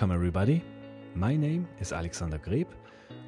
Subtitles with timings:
[0.00, 0.64] Welcome, everybody.
[1.14, 2.68] My name is Alexander Greb.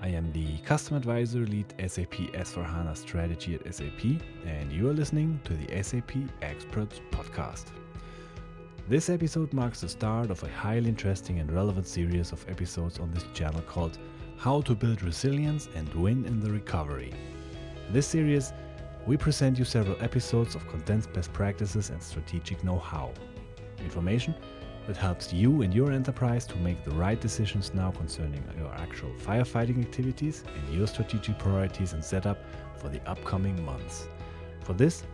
[0.00, 5.38] I am the Custom Advisor Lead SAP S4HANA Strategy at SAP, and you are listening
[5.44, 7.66] to the SAP Experts Podcast.
[8.88, 13.10] This episode marks the start of a highly interesting and relevant series of episodes on
[13.10, 13.98] this channel called
[14.38, 17.12] How to Build Resilience and Win in the Recovery.
[17.86, 18.54] In this series,
[19.06, 23.12] we present you several episodes of condensed best practices and strategic know how.
[23.84, 24.34] Information
[24.86, 29.10] that helps you and your enterprise to make the right decisions now concerning your actual
[29.14, 32.38] firefighting activities and your strategic priorities and setup
[32.76, 34.08] for the upcoming months.
[34.64, 35.04] For this,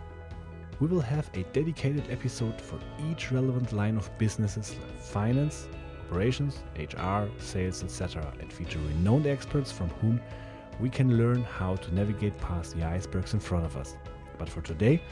[0.81, 2.79] we will have a dedicated episode for
[3.11, 5.69] each relevant line of businesses like finance,
[6.09, 10.21] operations, HR, sales, etc., and feature renowned experts from whom
[10.81, 13.97] we can learn how to navigate past the icebergs in front of us.
[14.39, 15.03] But for today,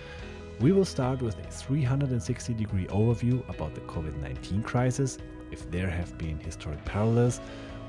[0.60, 5.18] we will start with a 360 degree overview about the COVID 19 crisis,
[5.50, 7.40] if there have been historic parallels,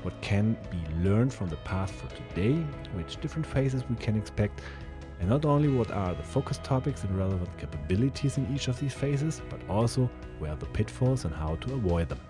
[0.02, 2.54] what can be learned from the past for today,
[2.92, 4.60] which different phases we can expect,
[5.18, 8.92] and not only what are the focus topics and relevant capabilities in each of these
[8.92, 12.20] phases, but also where are the pitfalls and how to avoid them.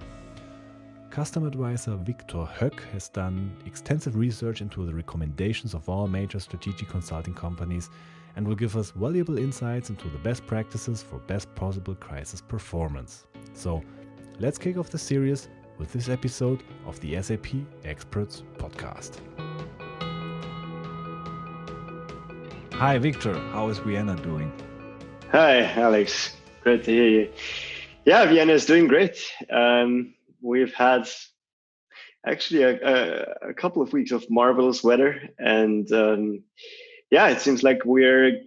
[1.11, 6.89] Custom advisor Victor Höck has done extensive research into the recommendations of all major strategic
[6.89, 7.91] consulting companies
[8.37, 13.27] and will give us valuable insights into the best practices for best possible crisis performance.
[13.53, 13.83] So,
[14.39, 15.49] let's kick off the series
[15.79, 17.47] with this episode of the SAP
[17.85, 19.21] Experts Podcast.
[22.73, 23.35] Hi, Victor.
[23.51, 24.53] How is Vienna doing?
[25.33, 26.37] Hi, Alex.
[26.63, 27.33] Great to hear you.
[28.05, 29.21] Yeah, Vienna is doing great.
[29.51, 31.09] Um, we've had
[32.27, 36.43] actually a, a, a, couple of weeks of marvelous weather, and um,
[37.11, 38.41] yeah, it seems like we're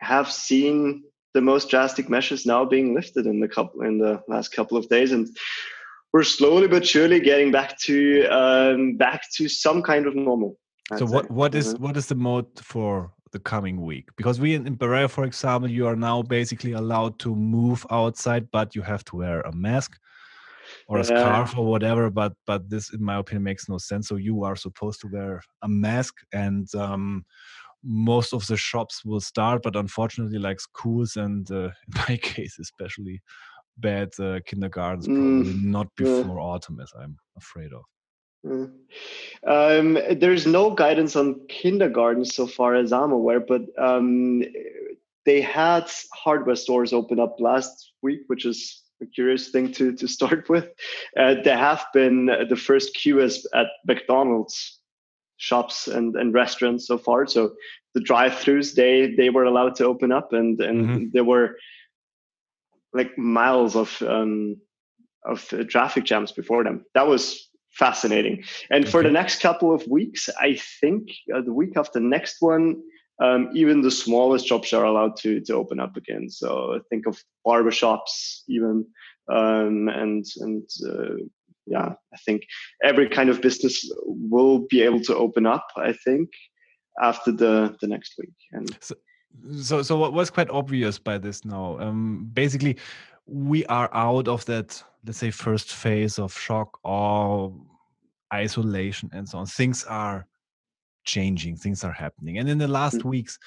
[0.00, 4.48] have seen the most drastic measures now being lifted in the couple in the last
[4.48, 5.28] couple of days, and
[6.12, 10.58] we're slowly but surely getting back to um, back to some kind of normal.
[10.90, 11.34] I'd so what say.
[11.34, 11.84] what is, mm-hmm.
[11.84, 14.08] what is the mode for the coming week?
[14.16, 18.50] Because we in, in Bavaria, for example, you are now basically allowed to move outside,
[18.50, 19.98] but you have to wear a mask
[20.86, 24.16] or a scarf or whatever but but this in my opinion makes no sense so
[24.16, 27.24] you are supposed to wear a mask and um,
[27.84, 32.58] most of the shops will start but unfortunately like schools and uh, in my case
[32.58, 33.20] especially
[33.78, 36.42] bad uh, kindergartens probably mm, not before yeah.
[36.42, 37.84] autumn as i'm afraid of
[38.44, 38.70] mm.
[39.46, 44.42] um, there's no guidance on kindergartens so far as i'm aware but um,
[45.24, 50.08] they had hardware stores open up last week which is a curious thing to to
[50.16, 50.68] start with.
[51.16, 54.77] Uh, there have been the first QS at McDonald's
[55.38, 57.26] shops and, and restaurants so far.
[57.26, 57.54] So
[57.94, 61.04] the drive-throughs they they were allowed to open up, and and mm-hmm.
[61.12, 61.56] there were
[62.92, 64.56] like miles of um,
[65.24, 66.84] of uh, traffic jams before them.
[66.94, 68.44] That was fascinating.
[68.70, 68.90] And okay.
[68.90, 72.82] for the next couple of weeks, I think uh, the week after next one,
[73.22, 76.28] um, even the smallest shops are allowed to to open up again.
[76.28, 78.86] So think of barbershops, even,
[79.30, 81.16] um, and and uh,
[81.68, 82.42] yeah, I think
[82.82, 85.66] every kind of business will be able to open up.
[85.76, 86.30] I think
[87.00, 88.34] after the the next week.
[88.52, 88.94] And so,
[89.60, 91.78] so, so what was quite obvious by this now?
[91.78, 92.76] Um, basically,
[93.26, 97.54] we are out of that, let's say, first phase of shock or
[98.32, 99.46] isolation and so on.
[99.46, 100.26] Things are
[101.08, 103.08] changing things are happening and in the last mm-hmm.
[103.08, 103.38] weeks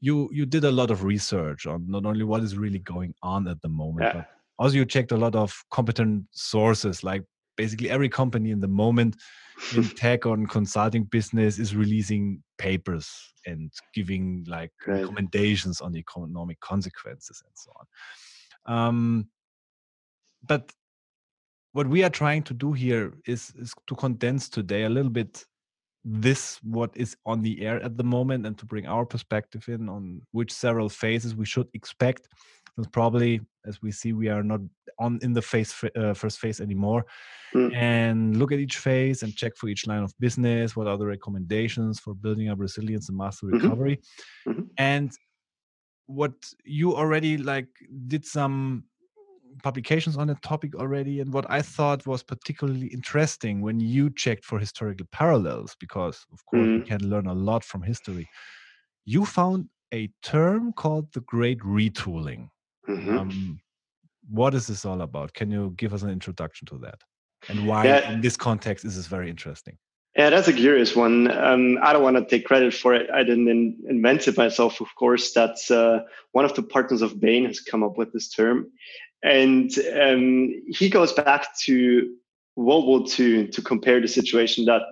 [0.00, 3.46] you you did a lot of research on not only what is really going on
[3.46, 4.12] at the moment yeah.
[4.14, 4.28] but
[4.58, 7.22] also you checked a lot of competent sources like
[7.56, 9.16] basically every company in the moment
[9.76, 15.00] in tech or in consulting business is releasing papers and giving like right.
[15.00, 19.28] recommendations on the economic consequences and so on um,
[20.46, 20.72] but
[21.72, 25.44] what we are trying to do here is, is to condense today a little bit
[26.04, 29.88] this what is on the air at the moment and to bring our perspective in
[29.88, 32.26] on which several phases we should expect
[32.92, 34.60] probably as we see we are not
[34.98, 37.04] on in the phase uh, first phase anymore
[37.54, 37.74] mm.
[37.74, 41.06] and look at each phase and check for each line of business what are the
[41.06, 43.56] recommendations for building up resilience and master mm-hmm.
[43.56, 44.00] recovery
[44.48, 44.62] mm-hmm.
[44.78, 45.12] and
[46.06, 46.32] what
[46.64, 47.68] you already like
[48.06, 48.84] did some
[49.62, 51.20] publications on the topic already.
[51.20, 56.44] And what I thought was particularly interesting when you checked for historical parallels, because of
[56.46, 56.80] course mm-hmm.
[56.80, 58.28] we can learn a lot from history,
[59.04, 62.48] you found a term called the Great Retooling.
[62.88, 63.18] Mm-hmm.
[63.18, 63.60] Um,
[64.28, 65.34] what is this all about?
[65.34, 67.00] Can you give us an introduction to that?
[67.48, 68.12] And why, yeah.
[68.12, 69.76] in this context, is this very interesting?
[70.16, 71.30] Yeah, that's a curious one.
[71.30, 73.08] Um, I don't want to take credit for it.
[73.10, 75.32] I didn't in, invent it myself, of course.
[75.32, 76.00] That's uh,
[76.32, 78.70] one of the partners of Bain has come up with this term
[79.22, 79.70] and
[80.00, 82.14] um, he goes back to
[82.56, 84.82] World War II to compare the situation that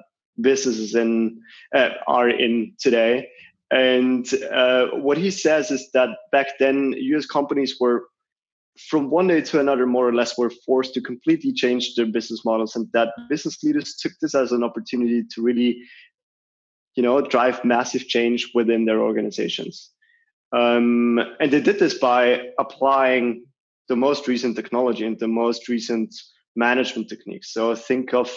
[0.40, 1.40] businesses in
[1.74, 3.28] uh, are in today.
[3.70, 7.26] And uh, what he says is that back then, U.S.
[7.26, 8.08] companies were
[8.88, 12.44] from one day to another, more or less, were forced to completely change their business
[12.44, 15.82] models, and that business leaders took this as an opportunity to really,
[16.94, 19.90] you know, drive massive change within their organizations.
[20.52, 23.44] Um, and they did this by applying
[23.88, 26.14] the most recent technology and the most recent
[26.56, 27.52] management techniques.
[27.52, 28.32] So think of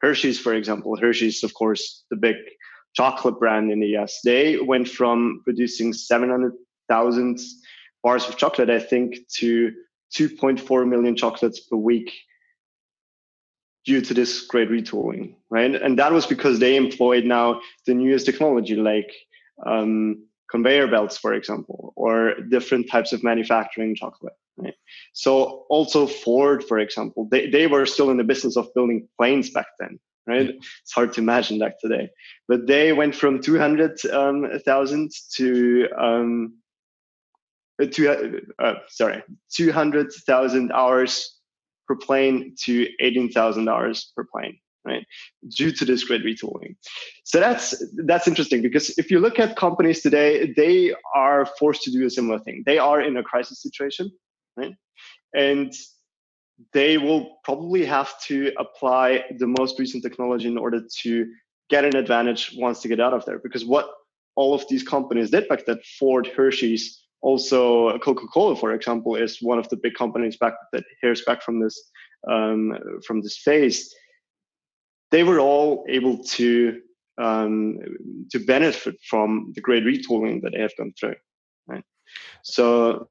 [0.00, 0.96] Hershey's, for example.
[0.96, 2.36] Hershey's, of course, the big
[2.94, 4.20] chocolate brand in the US.
[4.24, 7.40] They went from producing 700,000
[8.02, 9.72] bars of chocolate, I think, to
[10.16, 12.12] 2.4 million chocolates per week
[13.84, 15.74] due to this great retooling, right?
[15.74, 19.12] And that was because they employed now the newest technology like
[19.66, 24.34] um, conveyor belts, for example, or different types of manufacturing chocolate.
[24.56, 24.74] Right?
[25.14, 29.50] So also Ford, for example, they, they were still in the business of building planes
[29.50, 29.98] back then.
[30.24, 32.08] Right, it's hard to imagine that today,
[32.46, 34.46] but they went from two hundred um,
[35.34, 36.54] to um,
[37.82, 37.84] uh,
[38.60, 41.38] uh, sorry, two hundred thousand hours
[41.88, 45.04] per plane to eighteen thousand hours per plane right?
[45.56, 46.74] Due to this great retooling.
[47.24, 51.90] So that's that's interesting because if you look at companies today they are forced to
[51.90, 52.62] do a similar thing.
[52.66, 54.10] They are in a crisis situation
[54.56, 54.74] right?
[55.34, 55.72] And
[56.72, 61.26] they will probably have to apply the most recent technology in order to
[61.70, 63.90] get an advantage once they get out of there because what
[64.36, 69.58] all of these companies did back that ford hershey's also coca-cola for example is one
[69.58, 71.90] of the big companies back that hears back from this
[72.30, 72.76] um,
[73.06, 73.94] from this phase
[75.12, 76.80] they were all able to
[77.18, 77.78] um,
[78.30, 81.14] to benefit from the great retooling that they have gone through.
[81.68, 81.84] Right.
[82.42, 83.08] So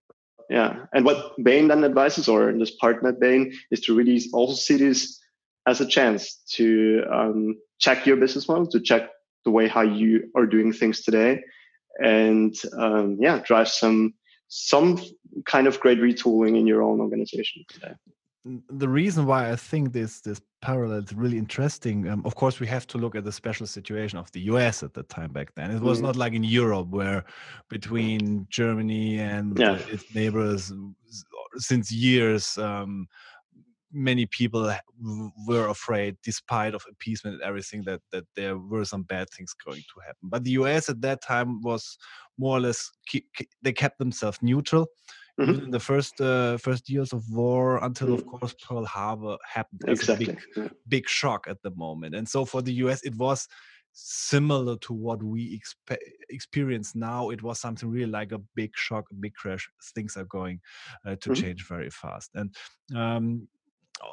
[0.50, 4.78] yeah, and what Bain then advises, or this partner Bain, is to really also see
[4.78, 5.20] this
[5.68, 9.10] as a chance to um, check your business model, to check
[9.46, 11.42] the way how you are doing things today,
[12.04, 14.14] and um, yeah, drive some
[14.48, 15.00] some
[15.46, 17.94] kind of great retooling in your own organization today
[18.44, 22.08] the reason why I think this this parallel is really interesting.
[22.10, 24.82] Um, of course, we have to look at the special situation of the U.S.
[24.84, 25.72] at the time back then.
[25.72, 26.04] It was mm.
[26.04, 27.24] not like in Europe, where
[27.70, 29.78] between Germany and yeah.
[29.90, 30.74] its neighbors,
[31.58, 33.08] since years, um,
[33.92, 34.74] many people
[35.48, 39.82] were afraid, despite of appeasement and everything, that that there were some bad things going
[39.82, 40.30] to happen.
[40.30, 40.90] But the U.S.
[40.90, 41.96] at that time was
[42.40, 42.92] more or less
[43.62, 44.88] they kept themselves neutral
[45.40, 45.66] mm-hmm.
[45.66, 48.16] in the first uh, first years of war until mm-hmm.
[48.16, 50.26] of course Pearl Harbor happened as exactly.
[50.26, 50.68] a big yeah.
[50.88, 53.48] big shock at the moment and so for the US it was
[53.94, 55.98] similar to what we expe-
[56.30, 60.26] experience now it was something really like a big shock a big crash things are
[60.26, 60.60] going
[61.06, 61.42] uh, to mm-hmm.
[61.42, 62.56] change very fast and
[62.96, 63.48] um,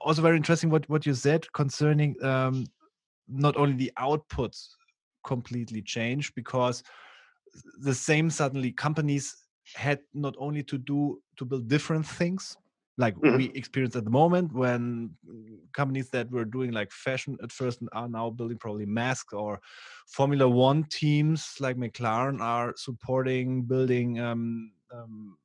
[0.05, 2.67] also very interesting what what you said concerning um,
[3.29, 4.69] not only the outputs
[5.25, 6.83] completely changed because
[7.81, 9.37] the same suddenly companies
[9.75, 12.57] had not only to do to build different things
[12.99, 13.37] like mm-hmm.
[13.37, 15.11] we experience at the moment when
[15.73, 19.61] companies that were doing like fashion at first are now building probably masks or
[20.07, 25.39] formula one teams like mclaren are supporting building um, um,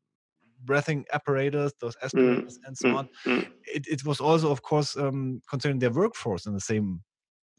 [0.65, 2.67] breathing apparatus those aspirators mm-hmm.
[2.67, 3.49] and so on mm-hmm.
[3.65, 7.01] it, it was also of course um, concerning their workforce in the same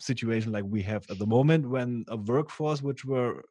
[0.01, 3.45] situation like we have at the moment when a workforce which were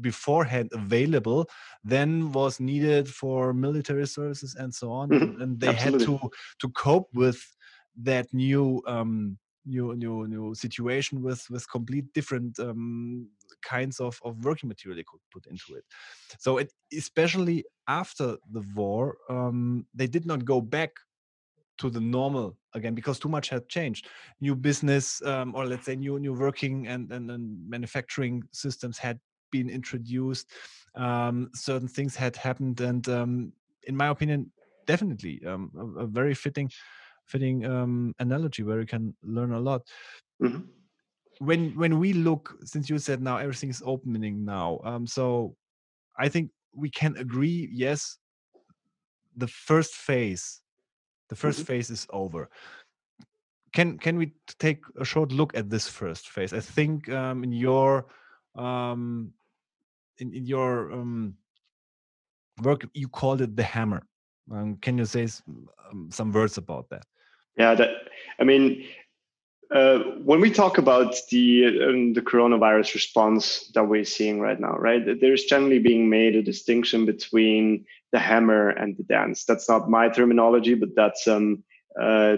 [0.00, 1.46] beforehand available
[1.84, 5.42] then was needed for military services and so on mm-hmm.
[5.42, 6.06] and they Absolutely.
[6.06, 6.30] had to
[6.60, 7.40] to cope with
[7.96, 13.28] that new um new new new situation with with complete different um
[13.62, 15.84] kinds of of working material they could put into it
[16.38, 20.90] so it especially after the war um they did not go back
[21.78, 24.08] to the normal again because too much had changed
[24.40, 29.18] new business um, or let's say new new working and, and, and manufacturing systems had
[29.52, 30.50] been introduced
[30.96, 33.52] um, certain things had happened and um,
[33.84, 34.50] in my opinion
[34.86, 36.70] definitely um, a, a, very fitting
[37.26, 39.82] fitting um, analogy where you can learn a lot
[40.42, 40.62] mm-hmm.
[41.38, 45.54] when when we look since you said now everything is opening now um, so
[46.18, 48.18] i think we can agree yes
[49.36, 50.60] the first phase
[51.28, 51.62] the 1st mm-hmm.
[51.62, 52.50] phase is over
[53.72, 57.52] can can we take a short look at this first phase i think um, in
[57.52, 58.06] your
[58.54, 59.32] um,
[60.18, 61.34] in, in your um,
[62.62, 64.02] work you called it the hammer.
[64.50, 65.28] Um, can you say
[65.90, 67.04] um, some words about that?
[67.56, 67.90] Yeah, that
[68.40, 68.84] I mean,
[69.70, 74.76] uh, when we talk about the um, the coronavirus response that we're seeing right now,
[74.76, 75.02] right?
[75.20, 79.44] There's generally being made a distinction between the hammer and the dance.
[79.44, 81.62] That's not my terminology, but that's um,
[82.00, 82.36] uh,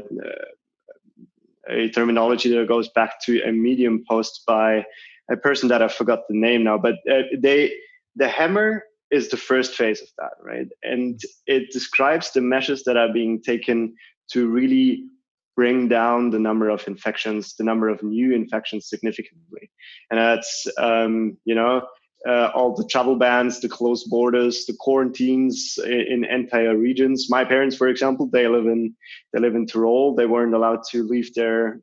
[1.69, 4.85] a terminology that goes back to a Medium post by
[5.31, 7.73] a person that I forgot the name now, but uh, they
[8.17, 10.69] the hammer is the first phase of that, right?
[10.83, 13.95] And it describes the measures that are being taken
[14.33, 15.05] to really
[15.57, 19.71] bring down the number of infections, the number of new infections significantly.
[20.11, 21.87] And that's, um, you know,
[22.27, 27.29] uh, all the travel bans, the closed borders, the quarantines in, in, entire regions.
[27.29, 28.95] My parents, for example, they live in
[29.33, 30.15] they live in Tyrol.
[30.15, 31.81] They weren't allowed to leave their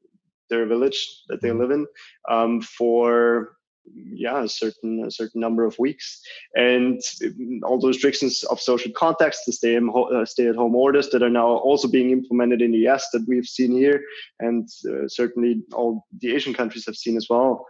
[0.51, 1.61] their village that they mm-hmm.
[1.61, 1.87] live in
[2.29, 3.53] um, for
[3.95, 6.21] yeah a certain a certain number of weeks
[6.55, 7.01] and
[7.63, 11.29] all those restrictions of social contacts the stay, uh, stay at home orders that are
[11.29, 14.03] now also being implemented in the us that we've seen here
[14.39, 17.65] and uh, certainly all the asian countries have seen as well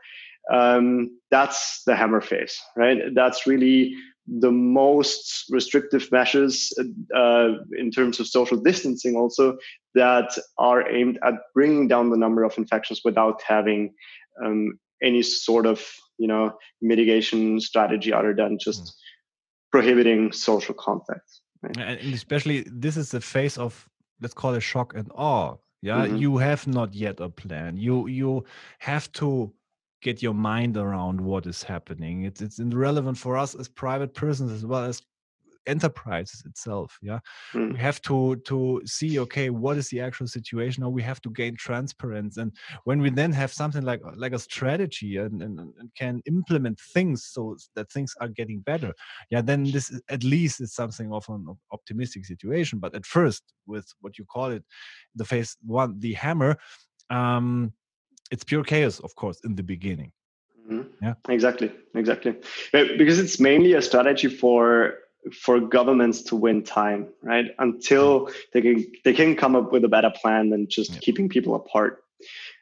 [0.51, 3.95] um, that's the hammer phase right that's really
[4.27, 6.71] the most restrictive measures
[7.15, 9.57] uh, in terms of social distancing also
[9.95, 13.93] that are aimed at bringing down the number of infections without having
[14.45, 15.83] um, any sort of
[16.17, 18.91] you know mitigation strategy other than just mm.
[19.71, 21.77] prohibiting social contact right?
[21.77, 23.89] and especially this is the phase of
[24.21, 26.17] let's call it shock and awe yeah mm-hmm.
[26.17, 28.43] you have not yet a plan you you
[28.79, 29.51] have to
[30.01, 32.25] get your mind around what is happening.
[32.25, 35.01] It's it's irrelevant for us as private persons as well as
[35.67, 37.19] enterprise itself yeah?
[37.53, 37.73] Mm.
[37.73, 40.83] we have to to see okay what is the actual situation?
[40.83, 42.41] Or we have to gain transparency.
[42.41, 42.51] And
[42.85, 47.25] when we then have something like like a strategy and, and, and can implement things
[47.25, 48.93] so that things are getting better
[49.29, 52.79] yeah then this is, at least is something of an optimistic situation.
[52.79, 54.63] But at first with what you call it
[55.15, 56.57] the phase one the hammer
[57.11, 57.73] um
[58.31, 60.11] it's pure chaos of course in the beginning
[60.71, 61.05] Mm-hmm.
[61.05, 62.35] Yeah, exactly, exactly.
[62.71, 64.95] Because it's mainly a strategy for
[65.33, 67.51] for governments to win time, right?
[67.59, 70.99] Until they can they can come up with a better plan than just yeah.
[71.01, 72.03] keeping people apart.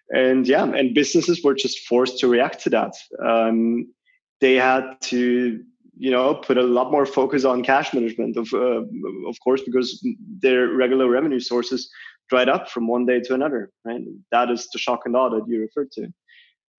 [0.09, 2.93] And yeah, and businesses were just forced to react to that.
[3.23, 3.93] Um,
[4.41, 5.63] they had to
[5.97, 8.81] you know put a lot more focus on cash management of uh,
[9.27, 10.05] of course because
[10.41, 11.91] their regular revenue sources
[12.29, 15.47] dried up from one day to another right that is the shock and awe that
[15.47, 16.07] you referred to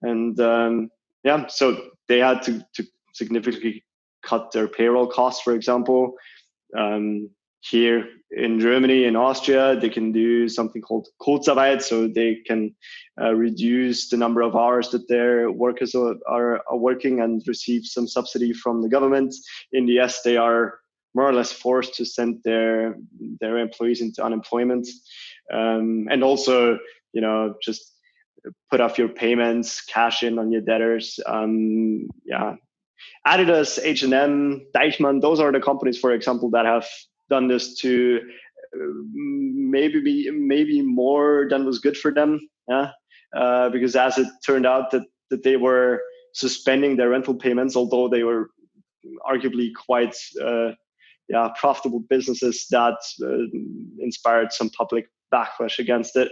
[0.02, 0.90] and um,
[1.24, 3.84] yeah so they had to to significantly
[4.22, 6.14] cut their payroll costs, for example.
[6.76, 7.30] Um,
[7.62, 12.74] here in Germany and Austria, they can do something called Kurzarbeit, so they can
[13.20, 17.84] uh, reduce the number of hours that their workers are, are, are, working and receive
[17.84, 19.34] some subsidy from the government.
[19.72, 20.78] In the US, they are
[21.14, 22.96] more or less forced to send their
[23.40, 24.88] their employees into unemployment,
[25.52, 26.78] um, and also,
[27.12, 27.92] you know, just
[28.70, 31.18] put off your payments, cash in on your debtors.
[31.26, 32.54] Um, yeah,
[33.26, 36.86] Adidas, H&M, Deichmann, those are the companies, for example, that have
[37.28, 38.20] done this to
[38.74, 42.40] uh, maybe be maybe more than was good for them.
[42.68, 42.90] Yeah,
[43.36, 46.02] uh, because as it turned out that that they were
[46.34, 48.50] suspending their rental payments, although they were
[49.28, 50.72] arguably quite uh,
[51.28, 53.58] yeah profitable businesses that uh,
[53.98, 56.30] inspired some public backlash against it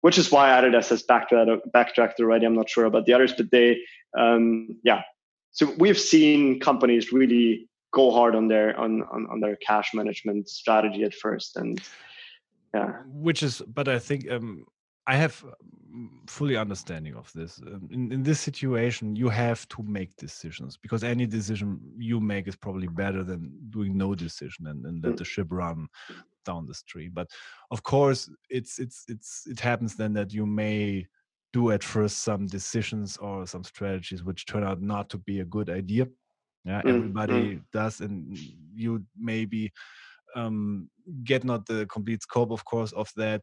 [0.00, 2.46] which is why Adidas has backtracked, backtracked already.
[2.46, 3.80] I'm not sure about the others, but they,
[4.16, 5.02] um, yeah,
[5.50, 10.48] so we've seen companies really go hard on their on, on, on their cash management
[10.48, 11.80] strategy at first and
[12.74, 14.66] yeah which is but i think um
[15.08, 15.44] i have
[16.26, 21.02] fully understanding of this um, in, in this situation you have to make decisions because
[21.02, 25.16] any decision you make is probably better than doing no decision and, and let mm.
[25.16, 25.88] the ship run
[26.44, 27.28] down the stream but
[27.70, 31.06] of course it's it's it's it happens then that you may
[31.52, 35.44] do at first some decisions or some strategies which turn out not to be a
[35.44, 36.06] good idea
[36.64, 37.62] yeah mm, everybody mm.
[37.72, 38.38] does and
[38.74, 39.72] you maybe
[40.36, 40.88] um,
[41.24, 43.42] get not the complete scope of course of that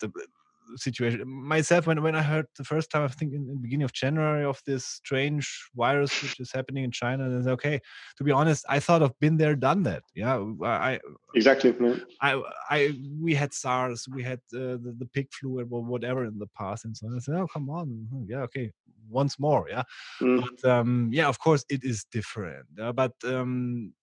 [0.76, 1.22] situation.
[1.28, 3.94] Myself when, when i heard the first time i think in, in, the beginning of
[3.94, 7.80] january of this strange virus which is happening in china and okay
[8.18, 10.04] to be honest i thought of been there done that.
[10.14, 11.00] Yeah i
[11.34, 11.74] exactly.
[12.22, 16.38] I i we had sars we had uh, the, the pig flu or whatever in
[16.40, 17.16] the past and so on.
[17.16, 18.08] I said oh come on.
[18.12, 18.72] Hmm, yeah okay
[19.10, 19.68] once more.
[19.70, 19.84] Yeah.
[20.22, 20.44] Mm.
[20.44, 22.66] but um yeah of course it is different.
[22.82, 23.94] Uh, but um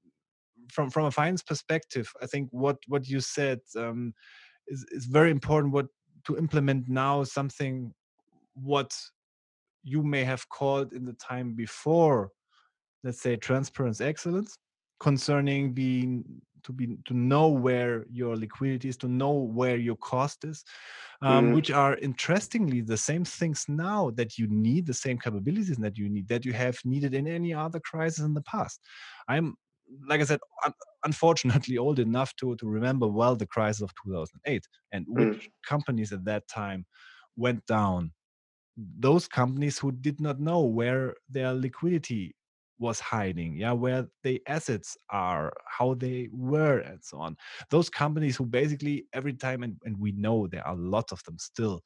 [0.71, 4.15] from from a finance perspective i think what what you said um
[4.69, 5.87] is, is very important what
[6.25, 7.93] to implement now something
[8.55, 8.97] what
[9.83, 12.31] you may have called in the time before
[13.03, 14.59] let's say transparency excellence
[15.01, 16.25] concerning being
[16.63, 20.65] to be to know where your liquidity is to know where your cost is
[21.23, 21.55] um, mm.
[21.55, 26.09] which are interestingly the same things now that you need the same capabilities that you
[26.09, 28.81] need that you have needed in any other crisis in the past
[29.29, 29.57] i'm
[30.07, 30.73] like I said, un-
[31.05, 35.49] unfortunately old enough to to remember well the crisis of 2008 and which mm.
[35.67, 36.85] companies at that time
[37.37, 38.13] went down
[38.77, 42.35] those companies who did not know where their liquidity
[42.79, 47.37] was hiding yeah where the assets are how they were and so on
[47.71, 51.39] those companies who basically every time and, and we know there are lots of them
[51.39, 51.81] still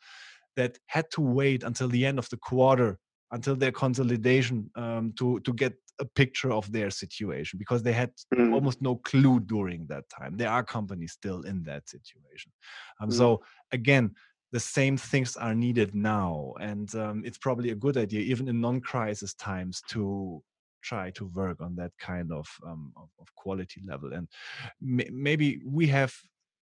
[0.56, 2.99] that had to wait until the end of the quarter
[3.32, 8.11] until their consolidation um, to to get a picture of their situation because they had
[8.35, 8.53] mm.
[8.53, 10.37] almost no clue during that time.
[10.37, 12.53] There are companies still in that situation.
[13.00, 13.12] Um, mm.
[13.15, 14.15] So again,
[14.53, 18.61] the same things are needed now, and um, it's probably a good idea, even in
[18.61, 20.43] non-crisis times, to
[20.83, 24.12] try to work on that kind of um, of, of, quality level.
[24.12, 24.29] And
[24.81, 26.15] maybe we have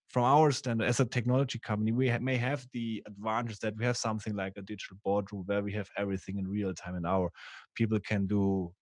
[0.08, 3.84] from our standard as a technology company we ha may have the advantage that we
[3.84, 7.30] have something like a digital boardroom where we have everything in real time and our
[7.74, 8.72] people can do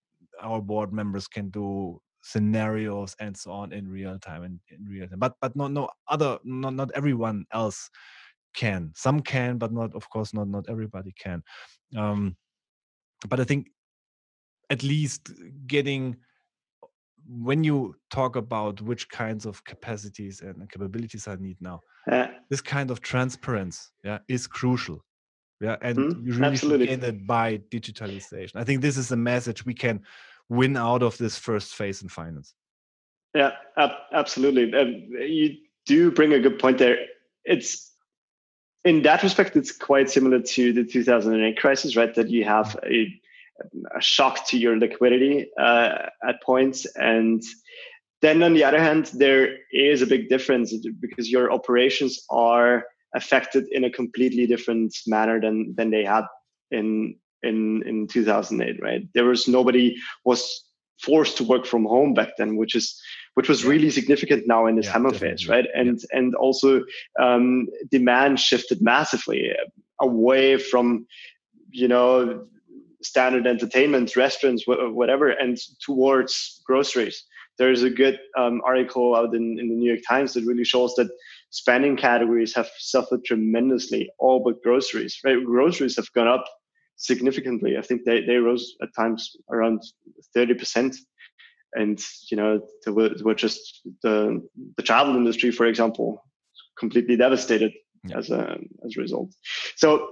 [0.43, 5.09] our board members can do scenarios and so on in real time and in real
[5.09, 7.91] time but but not no other not not everyone else
[8.55, 11.43] can some can but not of course not not everybody can
[11.97, 12.37] um
[13.29, 13.69] but i think
[14.71, 15.33] at least
[15.67, 16.17] getting
[17.29, 21.81] when you talk about which kinds of capacities and capabilities I need now,
[22.51, 25.05] this kind of transparency yeah, is crucial.
[25.61, 26.87] Yeah, and mm, you really absolutely.
[26.89, 28.57] should gain it by digitalization.
[28.57, 30.01] I think this is a message we can
[30.53, 32.55] win out of this first phase in finance.
[33.35, 34.73] Yeah, ab- absolutely.
[34.75, 35.57] Um, you
[35.87, 36.99] do bring a good point there.
[37.45, 37.91] It's
[38.85, 42.15] in that respect, it's quite similar to the 2008 crisis, right?
[42.15, 43.09] That you have a
[43.97, 46.85] a shock to your liquidity uh, at points.
[46.97, 47.41] And
[48.21, 53.69] then on the other hand, there is a big difference because your operations are affected
[53.71, 56.25] in a completely different manner than than they had
[56.71, 60.65] in in in 2008 right there was nobody was
[61.01, 63.01] forced to work from home back then which is
[63.35, 66.19] which was really significant now in this yeah, hammer phase right and yeah.
[66.19, 66.83] and also
[67.21, 69.53] um, demand shifted massively
[70.01, 71.07] away from
[71.71, 72.47] you know
[73.03, 77.25] standard entertainment, restaurants, whatever, and towards groceries.
[77.59, 80.95] There's a good um, article out in, in the New York Times that really shows
[80.95, 81.11] that
[81.51, 85.19] spending categories have suffered tremendously, all but groceries.
[85.25, 85.45] Right?
[85.45, 86.45] Groceries have gone up
[87.03, 87.77] significantly.
[87.77, 89.83] I think they, they rose at times around
[90.37, 90.97] 30%.
[91.75, 96.23] And, you know, they were, they were just the, the travel industry, for example,
[96.79, 97.73] completely devastated
[98.05, 98.19] yeah.
[98.19, 99.35] as, a, as a result.
[99.77, 100.11] So,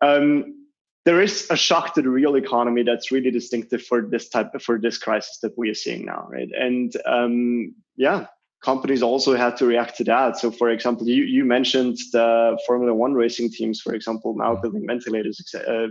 [0.00, 0.62] um,
[1.04, 4.78] there is a shock to the real economy that's really distinctive for this type for
[4.78, 8.26] this crisis that we are seeing now right and um, yeah
[8.64, 12.94] companies also had to react to that so for example you, you mentioned the formula
[12.94, 14.62] one racing teams for example now mm-hmm.
[14.62, 15.88] building ventilators uh,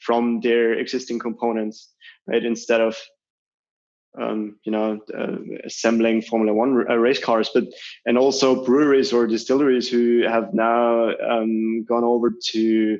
[0.00, 1.92] from their existing components
[2.26, 2.96] right instead of
[4.20, 7.64] um, you know, uh, assembling Formula One uh, race cars, but
[8.06, 12.98] and also breweries or distilleries who have now um, gone over to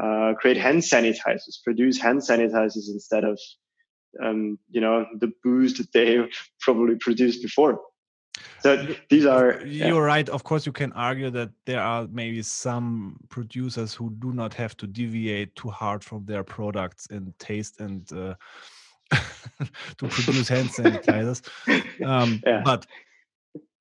[0.00, 3.38] uh, create hand sanitizers, produce hand sanitizers instead of
[4.22, 6.18] um, you know the booze that they
[6.60, 7.80] probably produced before.
[8.60, 9.60] So these are.
[9.64, 10.28] You're right.
[10.28, 14.76] Of course, you can argue that there are maybe some producers who do not have
[14.78, 18.34] to deviate too hard from their products in taste and uh,
[19.98, 21.42] to produce hand sanitizers.
[22.04, 22.62] Um, yeah.
[22.64, 22.86] But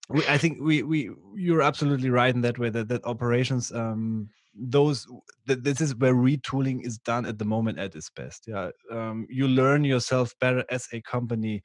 [0.10, 4.30] we, I think we we you're absolutely right in that way that that operations um,
[4.54, 5.08] those
[5.48, 9.26] th- this is where retooling is done at the moment at its best yeah um,
[9.30, 11.62] you learn yourself better as a company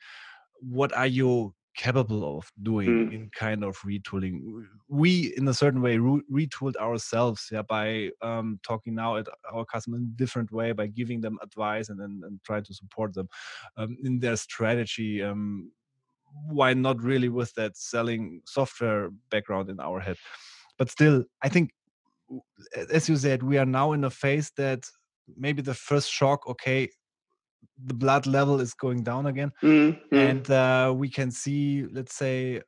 [0.61, 3.15] what are you capable of doing mm.
[3.15, 4.41] in kind of retooling
[4.89, 9.65] we in a certain way re- retooled ourselves yeah by um, talking now at our
[9.65, 13.13] customers in a different way by giving them advice and and, and trying to support
[13.15, 13.29] them
[13.77, 15.71] um, in their strategy um,
[16.49, 20.17] why not really with that selling software background in our head
[20.79, 21.71] but still i think
[22.91, 24.85] as you said, we are now in a phase that
[25.37, 26.89] maybe the first shock, okay,
[27.85, 30.15] the blood level is going down again, mm-hmm.
[30.15, 32.61] and uh, we can see, let's say,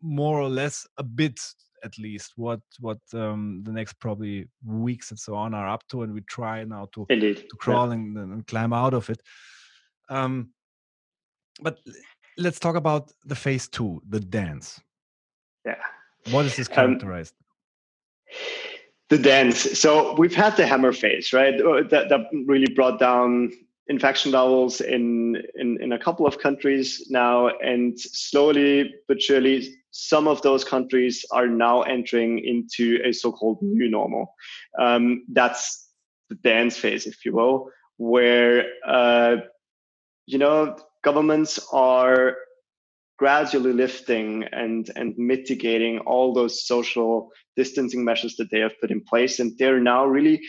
[0.00, 1.38] more or less a bit
[1.84, 6.02] at least what what um, the next probably weeks and so on are up to,
[6.02, 7.36] and we try now to Indeed.
[7.50, 7.94] to crawl yeah.
[7.94, 9.20] and, and, climb out of it.
[10.08, 10.50] Um,
[11.60, 11.78] but
[12.36, 14.80] let's talk about the phase two, the dance.
[15.64, 15.76] Yeah.
[16.30, 17.34] What is this um, characterized?
[17.38, 18.38] Um,
[19.08, 19.78] the dance.
[19.78, 21.58] So we've had the hammer phase, right?
[21.60, 23.50] Uh, that, that really brought down
[23.88, 27.48] infection levels in, in, in a couple of countries now.
[27.58, 33.58] And slowly but surely, some of those countries are now entering into a so called
[33.62, 34.34] new normal.
[34.78, 35.88] Um, that's
[36.28, 39.36] the dance phase, if you will, where, uh,
[40.26, 42.36] you know, governments are
[43.18, 49.02] gradually lifting and and mitigating all those social distancing measures that they have put in
[49.02, 50.40] place and they're now really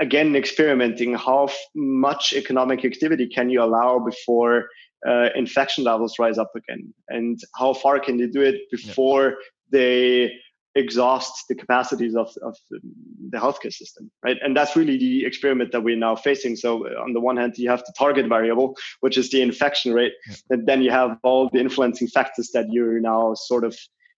[0.00, 4.68] again experimenting how much economic activity can you allow before
[5.06, 6.92] uh, infection levels rise up again?
[7.08, 9.34] And how far can they do it before yeah.
[9.70, 10.32] they
[10.74, 14.36] exhaust the capacities of, of the healthcare system right?
[14.42, 16.54] And that's really the experiment that we're now facing.
[16.54, 20.12] So on the one hand you have the target variable which is the infection rate.
[20.28, 20.34] Yeah.
[20.50, 23.74] and then you have all the influencing factors that you're now sort of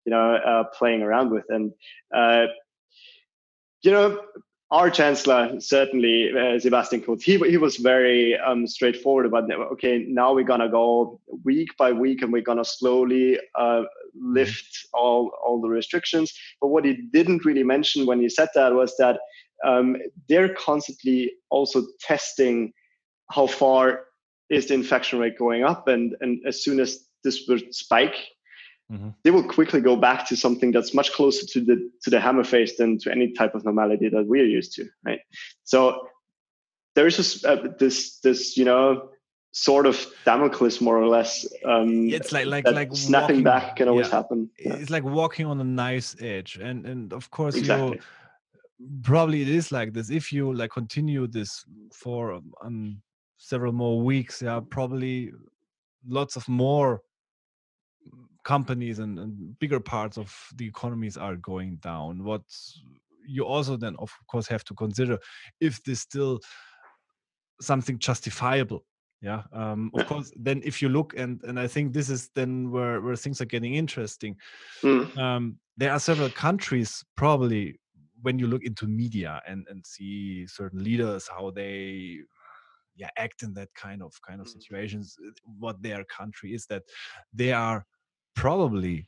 [0.07, 1.43] you know uh, playing around with.
[1.49, 1.73] And
[2.15, 2.45] uh,
[3.83, 4.19] you know
[4.69, 10.33] our chancellor certainly uh, Sebastian Kurz he, he was very um, straightforward about okay now
[10.33, 13.83] we're gonna go week by week and we're gonna slowly uh,
[14.19, 16.33] lift all all the restrictions.
[16.59, 19.19] But what he didn't really mention when he said that was that
[19.65, 22.73] um, they're constantly also testing
[23.31, 24.03] how far
[24.49, 28.15] is the infection rate going up and and as soon as this would spike
[28.91, 29.09] mm-hmm.
[29.23, 32.43] they will quickly go back to something that's much closer to the to the hammer
[32.43, 35.19] phase than to any type of normality that we're used to, right?
[35.63, 36.07] So
[36.95, 39.09] there is this uh, this this you know
[39.51, 41.45] sort of Damocles more or less.
[41.65, 44.15] Um, it's like like like snapping walking, back can always yeah.
[44.15, 44.49] happen.
[44.59, 44.73] Yeah.
[44.73, 47.97] It's like walking on a knife's edge, and and of course exactly.
[47.97, 48.01] you
[49.03, 50.09] probably it is like this.
[50.09, 53.01] If you like continue this for um,
[53.37, 55.31] several more weeks, yeah, probably
[56.07, 57.01] lots of more
[58.47, 62.43] companies and, and bigger parts of the economies are going down what
[63.27, 65.19] you also then of course have to consider
[65.59, 66.39] if this still
[67.59, 68.85] something justifiable
[69.21, 72.71] yeah um, of course then if you look and and i think this is then
[72.71, 74.33] where where things are getting interesting
[74.81, 75.17] mm.
[75.17, 77.77] um, there are several countries probably
[78.21, 82.19] when you look into media and and see certain leaders how they
[82.95, 84.53] yeah act in that kind of kind of mm.
[84.53, 85.17] situations
[85.59, 86.83] what their country is that
[87.33, 87.85] they are
[88.37, 89.07] probably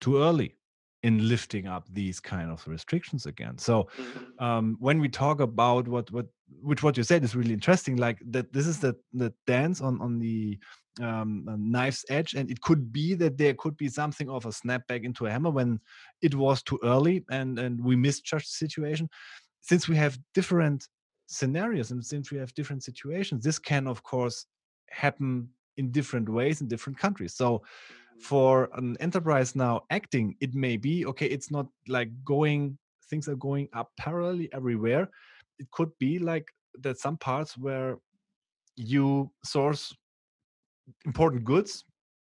[0.00, 0.56] too early
[1.02, 3.56] in lifting up these kind of restrictions again.
[3.58, 4.44] So mm-hmm.
[4.44, 6.26] um, when we talk about what what
[6.62, 10.00] which what you said is really interesting like that this is the the dance on
[10.00, 10.58] on the
[11.00, 15.04] um, knife's edge and it could be that there could be something of a snapback
[15.04, 15.78] into a hammer when
[16.22, 19.08] it was too early and and we misjudged the situation.
[19.60, 20.88] Since we have different
[21.28, 24.46] scenarios and since we have different situations this can of course
[24.90, 27.34] happen in different ways in different countries.
[27.34, 27.62] So
[28.20, 33.36] for an enterprise now acting it may be okay it's not like going things are
[33.36, 35.08] going up parallelly everywhere.
[35.58, 36.46] It could be like
[36.80, 37.96] that some parts where
[38.76, 39.94] you source
[41.04, 41.84] important goods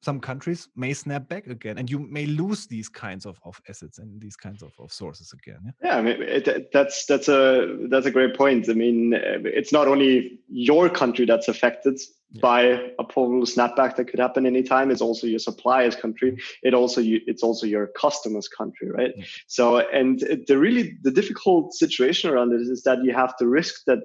[0.03, 3.99] some countries may snap back again and you may lose these kinds of, of assets
[3.99, 7.87] and these kinds of, of sources again yeah, yeah I mean, it, that's that's a
[7.89, 11.99] that's a great point i mean it's not only your country that's affected
[12.31, 12.41] yeah.
[12.41, 12.61] by
[12.99, 16.67] a probable snapback that could happen anytime it's also your supplier's country mm-hmm.
[16.67, 19.23] it also you, it's also your customer's country right yeah.
[19.47, 23.85] so and the really the difficult situation around it is that you have to risk
[23.85, 23.99] that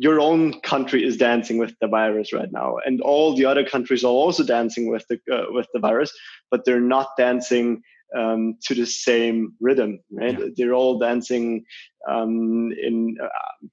[0.00, 4.02] your own country is dancing with the virus right now, and all the other countries
[4.02, 6.10] are also dancing with the uh, with the virus,
[6.50, 7.82] but they're not dancing
[8.16, 10.00] um, to the same rhythm.
[10.10, 10.38] Right?
[10.38, 10.46] Yeah.
[10.56, 11.64] They're all dancing
[12.08, 13.28] um, in uh,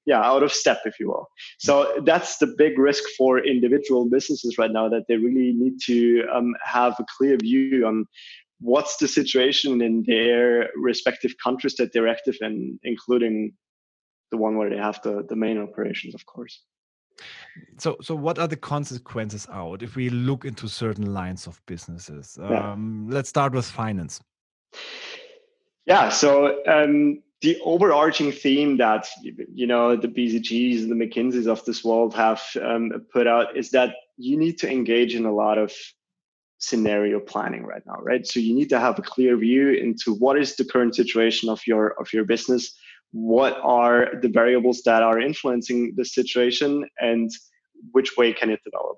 [0.06, 1.30] yeah out of step, if you will.
[1.60, 1.72] So
[2.06, 6.56] that's the big risk for individual businesses right now that they really need to um,
[6.62, 8.06] have a clear view on
[8.60, 13.54] what's the situation in their respective countries that they're active in, including
[14.32, 16.64] the one where they have the, the main operations, of course.
[17.78, 22.38] So, so what are the consequences out if we look into certain lines of businesses?
[22.40, 22.72] Yeah.
[22.72, 24.22] Um, let's start with finance.
[25.86, 26.10] Yeah.
[26.10, 31.84] So um, the overarching theme that you know the BCGs and the McKinseys of this
[31.84, 35.72] world have um, put out is that you need to engage in a lot of
[36.60, 38.26] scenario planning right now, right?
[38.26, 41.62] So you need to have a clear view into what is the current situation of
[41.68, 42.76] your of your business
[43.12, 47.32] what are the variables that are influencing the situation and
[47.92, 48.98] which way can it develop?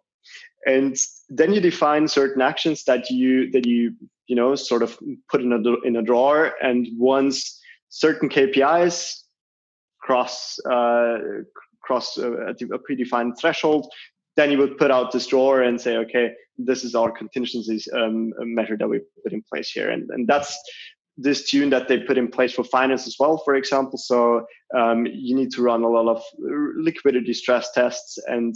[0.66, 0.98] And
[1.30, 3.94] then you define certain actions that you that you
[4.28, 4.98] you know sort of
[5.30, 9.24] put in a in a drawer and once certain kpis
[10.02, 11.18] cross uh,
[11.82, 13.88] cross a, a predefined threshold
[14.36, 18.34] then you would put out this drawer and say okay this is our contingencies um,
[18.40, 19.90] measure that we put in place here.
[19.90, 20.58] And, and that's
[21.22, 23.98] this tune that they put in place for finance as well, for example.
[23.98, 28.56] So um, you need to run a lot of liquidity stress tests and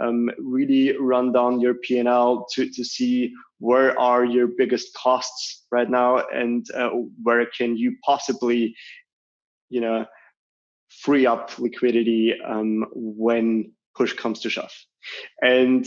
[0.00, 5.88] um, really run down your P&L to, to see where are your biggest costs right
[5.88, 6.90] now and uh,
[7.22, 8.74] where can you possibly,
[9.70, 10.04] you know,
[10.90, 14.72] free up liquidity um, when push comes to shove.
[15.40, 15.86] And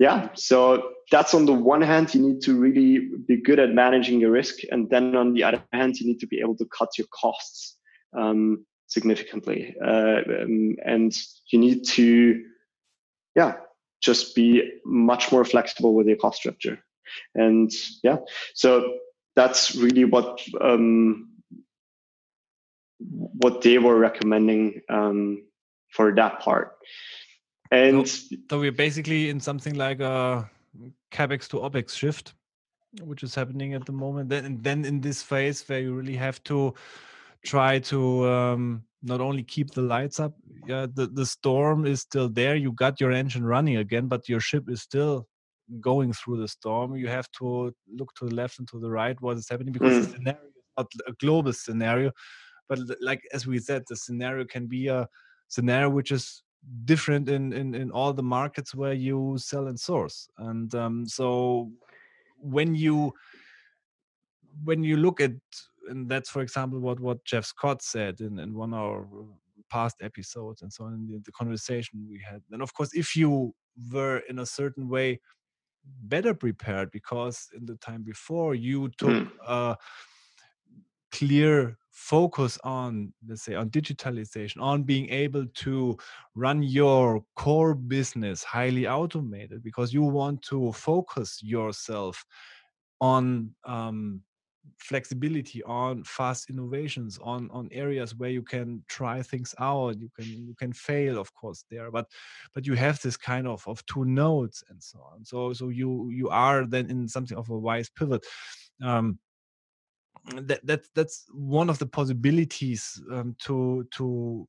[0.00, 4.18] yeah so that's on the one hand you need to really be good at managing
[4.18, 6.98] your risk and then on the other hand you need to be able to cut
[6.98, 7.76] your costs
[8.16, 11.16] um, significantly, uh, um, and
[11.50, 12.44] you need to,
[13.36, 13.54] yeah,
[14.02, 16.78] just be much more flexible with your cost structure.
[17.34, 17.70] And
[18.02, 18.18] yeah,
[18.54, 18.94] so
[19.36, 21.28] that's really what um,
[22.98, 25.44] what they were recommending um,
[25.90, 26.76] for that part.
[27.70, 30.50] And so, so, we're basically in something like a
[31.12, 32.34] capex to opex shift,
[33.02, 34.28] which is happening at the moment.
[34.28, 36.74] Then, then in this phase where you really have to
[37.44, 40.34] try to um, not only keep the lights up,
[40.66, 42.56] yeah, the, the storm is still there.
[42.56, 45.28] You got your engine running again, but your ship is still
[45.80, 46.96] going through the storm.
[46.96, 50.06] You have to look to the left and to the right what is happening because
[50.06, 50.10] mm.
[50.10, 52.10] the scenario is not a global scenario
[52.70, 55.06] but like as we said the scenario can be a
[55.48, 56.42] scenario which is
[56.84, 61.70] different in in, in all the markets where you sell and source and um, so
[62.38, 63.12] when you
[64.64, 65.32] when you look at
[65.88, 69.06] and that's for example what what jeff scott said in, in one of our
[69.70, 73.16] past episodes and so on in the, the conversation we had and of course if
[73.16, 73.54] you
[73.92, 75.18] were in a certain way
[76.02, 79.30] better prepared because in the time before you took mm.
[79.46, 79.76] a
[81.10, 85.96] clear focus on let's say on digitalization on being able to
[86.34, 92.24] run your core business highly automated because you want to focus yourself
[93.00, 94.20] on um,
[94.78, 100.26] flexibility on fast innovations on on areas where you can try things out you can
[100.26, 102.06] you can fail of course there but
[102.54, 105.24] but you have this kind of of two nodes and so on.
[105.24, 108.24] So so you you are then in something of a wise pivot.
[108.82, 109.18] Um
[110.30, 114.46] that that's that's one of the possibilities um, to to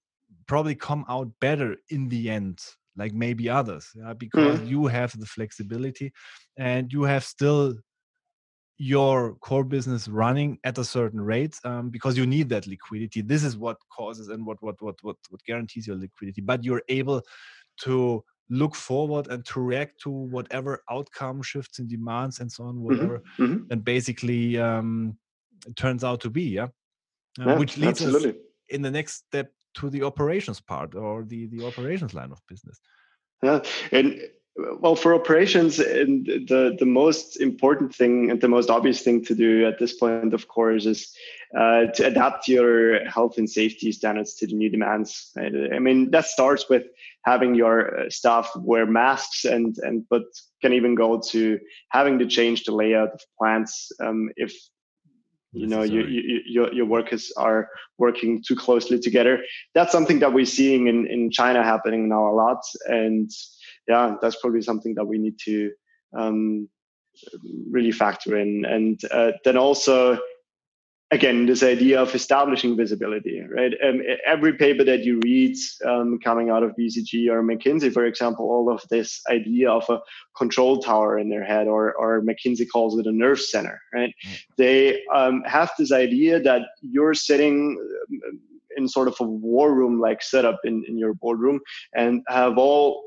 [0.47, 2.59] probably come out better in the end
[2.97, 4.13] like maybe others yeah?
[4.13, 4.67] because mm.
[4.67, 6.11] you have the flexibility
[6.57, 7.75] and you have still
[8.77, 13.43] your core business running at a certain rate um, because you need that liquidity this
[13.43, 17.21] is what causes and what what what what what guarantees your liquidity but you're able
[17.79, 22.75] to look forward and to react to whatever outcome shifts in demands and so on
[22.75, 23.43] mm-hmm, whatever mm-hmm.
[23.43, 23.71] Mm-hmm.
[23.71, 25.17] and basically um,
[25.75, 26.67] turns out to be yeah,
[27.39, 28.31] uh, yeah which leads absolutely.
[28.31, 28.35] us
[28.69, 32.79] in the next step to the operations part or the the operations line of business
[33.43, 34.19] yeah and
[34.79, 39.33] well for operations and the the most important thing and the most obvious thing to
[39.33, 41.13] do at this point of course is
[41.57, 46.25] uh, to adapt your health and safety standards to the new demands i mean that
[46.25, 46.83] starts with
[47.23, 50.23] having your uh, staff wear masks and and but
[50.61, 51.57] can even go to
[51.89, 54.53] having to change the layout of plants um, if
[55.53, 59.43] you know you, you, your, your workers are working too closely together.
[59.73, 62.61] That's something that we're seeing in, in china happening now a lot.
[62.87, 63.29] And
[63.87, 65.71] yeah that's probably something that we need to
[66.17, 66.69] um,
[67.69, 68.65] really factor in.
[68.65, 70.19] And uh, then also
[71.11, 73.73] again this idea of establishing visibility right?
[73.83, 78.45] Um, every paper that you read um, coming out of bcg or mckinsey for example
[78.49, 79.99] all of this idea of a
[80.37, 84.13] control tower in their head or, or mckinsey calls it a nerve center right?
[84.57, 87.77] They um, have this idea that you're sitting
[88.27, 88.39] um,
[88.77, 91.59] in sort of a war room like setup in, in your boardroom
[91.93, 93.03] and have all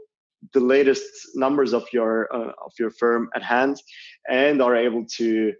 [0.52, 3.80] the latest numbers of your uh, of your firm at hand
[4.28, 5.54] and are able to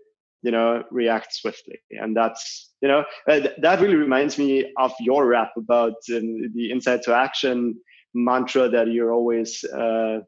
[0.45, 5.27] you know react swiftly and that's you know uh, that really reminds me of your
[5.27, 7.75] rap about um, the insight to action
[8.15, 10.21] mantra that you're always uh,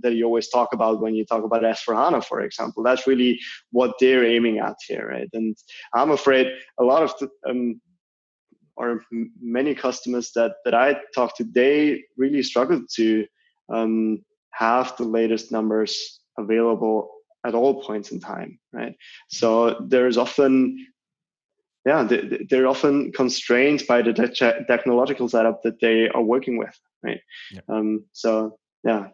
[0.00, 2.82] that you always talk about when you talk about S4HANA, for example.
[2.82, 3.38] That's really
[3.70, 5.28] what they're aiming at here, right?
[5.32, 5.56] And
[5.94, 6.46] I'm afraid
[6.78, 7.80] a lot of the, um,
[8.76, 9.02] or
[9.42, 13.26] many customers that that I talk to, they really struggle to
[13.68, 17.10] um, have the latest numbers available
[17.44, 18.94] at all points in time, right?
[19.28, 20.86] So there's often,
[21.86, 22.08] yeah,
[22.48, 24.12] they're often constrained by the
[24.68, 27.20] technological setup that they are working with, right?
[27.52, 27.60] Yeah.
[27.68, 29.08] Um, so yeah.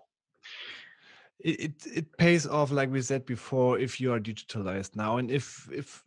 [1.40, 5.68] It, it, pays off, like we said before, if you are digitalized now, and if
[5.70, 6.02] if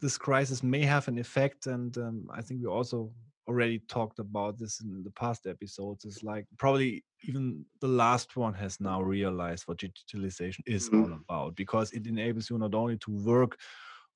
[0.00, 3.10] this crisis may have an effect, and um, I think we also
[3.46, 8.54] already talked about this in the past episodes is like probably even the last one
[8.54, 11.12] has now realized what digitalization is mm-hmm.
[11.12, 13.58] all about because it enables you not only to work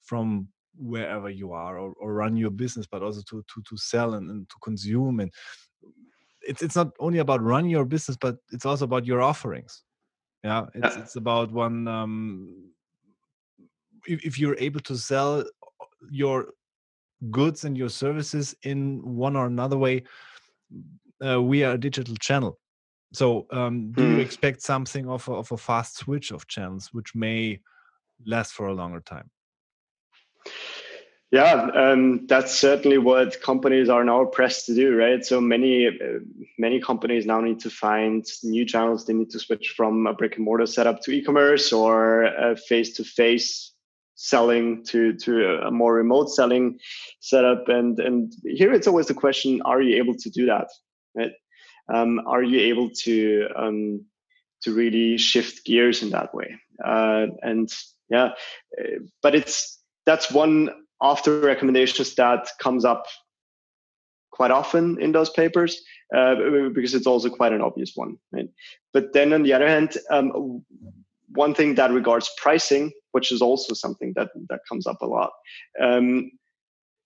[0.03, 4.15] from wherever you are or, or run your business but also to to, to sell
[4.15, 5.33] and, and to consume and
[6.43, 9.83] it's it's not only about running your business but it's also about your offerings
[10.45, 12.71] yeah it's it's about one um
[14.07, 15.45] if, if you're able to sell
[16.11, 16.49] your
[17.31, 20.03] goods and your services in one or another way
[21.27, 22.59] uh, we are a digital channel
[23.13, 24.09] so um, do mm.
[24.11, 24.21] you hmm.
[24.21, 27.59] expect something of a, of a fast switch of channels which may
[28.27, 29.31] last for a longer time
[31.31, 35.23] Yeah, um, that's certainly what companies are now pressed to do, right?
[35.23, 36.21] So many, uh,
[36.57, 39.05] many companies now need to find new channels.
[39.05, 43.05] They need to switch from a brick and mortar setup to e-commerce or face to
[43.05, 43.75] face
[44.19, 46.79] selling to to a more remote selling
[47.21, 47.69] setup.
[47.69, 50.69] And and here it's always the question: Are you able to do that?
[51.15, 51.33] Right?
[51.93, 54.05] Um, are you able to um,
[54.63, 56.57] to really shift gears in that way?
[56.85, 57.73] Uh, and
[58.11, 58.33] yeah,
[58.79, 63.07] uh, but it's that's one after recommendations that comes up
[64.33, 65.81] quite often in those papers
[66.15, 66.35] uh,
[66.75, 68.17] because it's also quite an obvious one.
[68.33, 68.49] Right?
[68.93, 70.65] But then on the other hand, um,
[71.33, 75.31] one thing that regards pricing, which is also something that that comes up a lot,
[75.81, 76.31] um,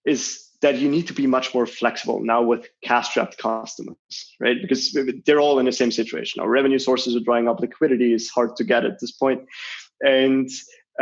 [0.05, 3.97] is that you need to be much more flexible now with cash-strapped customers,
[4.39, 4.57] right?
[4.61, 6.41] Because they're all in the same situation.
[6.41, 9.41] Our revenue sources are drying up, liquidity is hard to get at this point,
[10.01, 10.49] and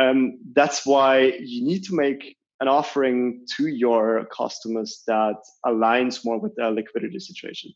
[0.00, 5.34] um, that's why you need to make an offering to your customers that
[5.66, 7.72] aligns more with their liquidity situation.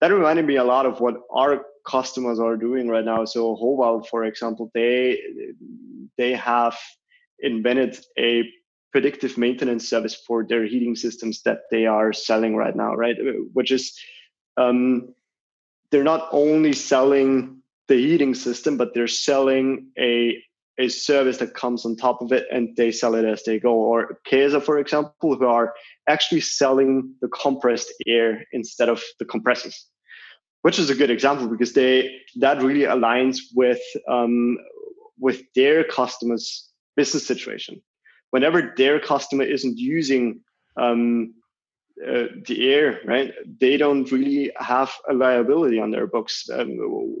[0.00, 3.24] That reminded me a lot of what our customers are doing right now.
[3.24, 5.20] So Hohwald, for example, they
[6.16, 6.76] they have
[7.40, 8.50] invented a
[8.92, 13.16] predictive maintenance service for their heating systems that they are selling right now, right?
[13.52, 13.98] Which is
[14.56, 15.14] um,
[15.90, 20.42] they're not only selling the heating system, but they're selling a
[20.78, 23.74] a service that comes on top of it and they sell it as they go.
[23.74, 25.74] Or Kaeser, for example, who are
[26.08, 29.86] actually selling the compressed air instead of the compressors,
[30.62, 34.58] which is a good example because they that really aligns with um,
[35.18, 37.80] with their customers' business situation.
[38.30, 40.40] Whenever their customer isn't using
[40.76, 41.34] um,
[42.06, 43.32] uh, the air, right?
[43.60, 46.78] They don't really have a liability on their books, um,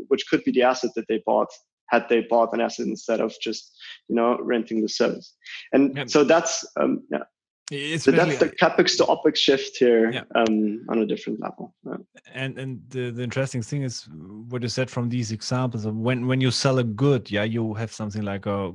[0.08, 1.50] which could be the asset that they bought
[1.90, 3.76] had they bought an asset instead of just
[4.08, 5.34] you know renting the service
[5.72, 6.04] and yeah.
[6.06, 7.24] so that's um, yeah
[7.70, 10.22] it's so that's the capex to opex shift here yeah.
[10.34, 11.74] um, on a different level.
[11.86, 11.96] Yeah.
[12.34, 14.08] And and the, the interesting thing is
[14.48, 17.74] what you said from these examples of when when you sell a good, yeah, you
[17.74, 18.72] have something like a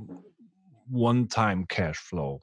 [0.89, 2.41] one-time cash flow.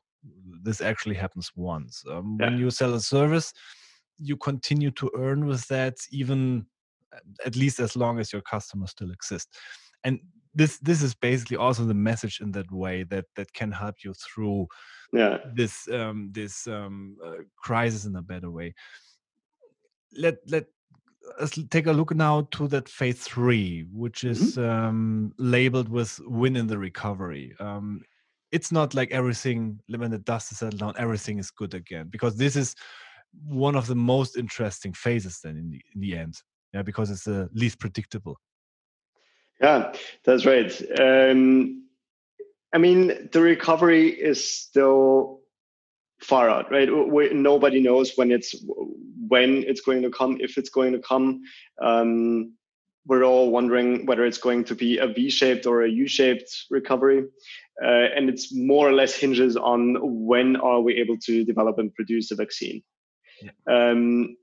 [0.62, 2.05] This actually happens once.
[2.11, 2.51] Um, yeah.
[2.51, 3.53] When you sell a service,
[4.19, 6.67] you continue to earn with that even
[7.45, 9.49] at least as long as your customers still exist.
[10.05, 10.21] And
[10.55, 14.15] this this is basically also the message in that way that that can help you
[14.15, 14.67] through
[15.12, 15.38] yeah.
[15.55, 18.75] this um, this um, uh, crisis in a better way.
[20.17, 20.67] Let let
[21.41, 24.69] us take a look now to that phase three, which is mm-hmm.
[24.69, 28.03] um, labeled with "win in the recovery." Um,
[28.51, 32.37] it's not like everything when the dust is settled down, everything is good again, because
[32.37, 32.75] this is
[33.47, 36.35] one of the most interesting phases then in the in the end,
[36.75, 38.38] yeah, because it's the least predictable.
[39.62, 39.92] Yeah,
[40.25, 40.72] that's right.
[40.98, 41.85] Um,
[42.75, 45.40] I mean, the recovery is still
[46.20, 46.88] far out, right?
[46.90, 48.55] We, nobody knows when it's
[49.29, 51.42] when it's going to come, if it's going to come.
[51.81, 52.55] Um,
[53.07, 57.25] we're all wondering whether it's going to be a V-shaped or a U-shaped recovery,
[57.83, 61.92] uh, and it's more or less hinges on when are we able to develop and
[61.94, 62.83] produce a vaccine.
[63.42, 63.51] Yeah.
[63.66, 64.37] Um,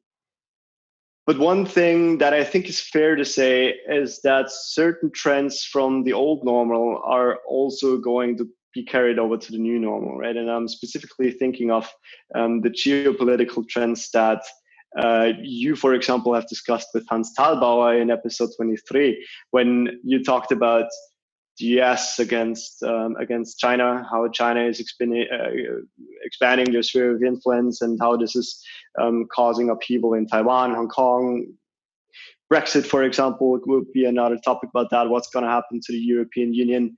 [1.30, 6.04] but one thing that I think is fair to say is that certain trends from
[6.04, 10.36] the old normal are also going to be carried over to the new normal, right?
[10.36, 11.88] And I'm specifically thinking of
[12.34, 14.42] um, the geopolitical trends that
[14.98, 20.52] uh, you, for example, have discussed with Hans Thalbauer in episode 23, when you talked
[20.52, 20.88] about
[21.60, 25.50] the US against um, against China, how China is expanding, uh,
[26.24, 28.64] expanding their sphere of influence, and how this is
[29.00, 31.48] um, causing upheaval in Taiwan, Hong Kong.
[32.52, 35.10] Brexit, for example, would be another topic about that.
[35.10, 36.98] What's going to happen to the European Union?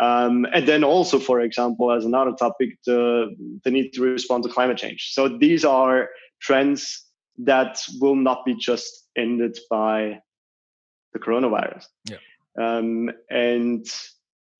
[0.00, 3.34] Um, and then also, for example, as another topic, the,
[3.64, 5.10] the need to respond to climate change.
[5.12, 6.08] So these are
[6.40, 7.04] trends
[7.38, 10.20] that will not be just ended by
[11.12, 11.84] the coronavirus.
[12.04, 12.16] Yeah.
[12.60, 13.86] Um, and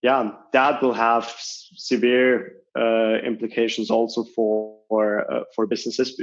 [0.03, 6.21] yeah, that will have severe uh, implications also for for, uh, for businesses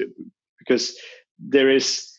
[0.66, 0.95] because
[1.39, 2.11] there is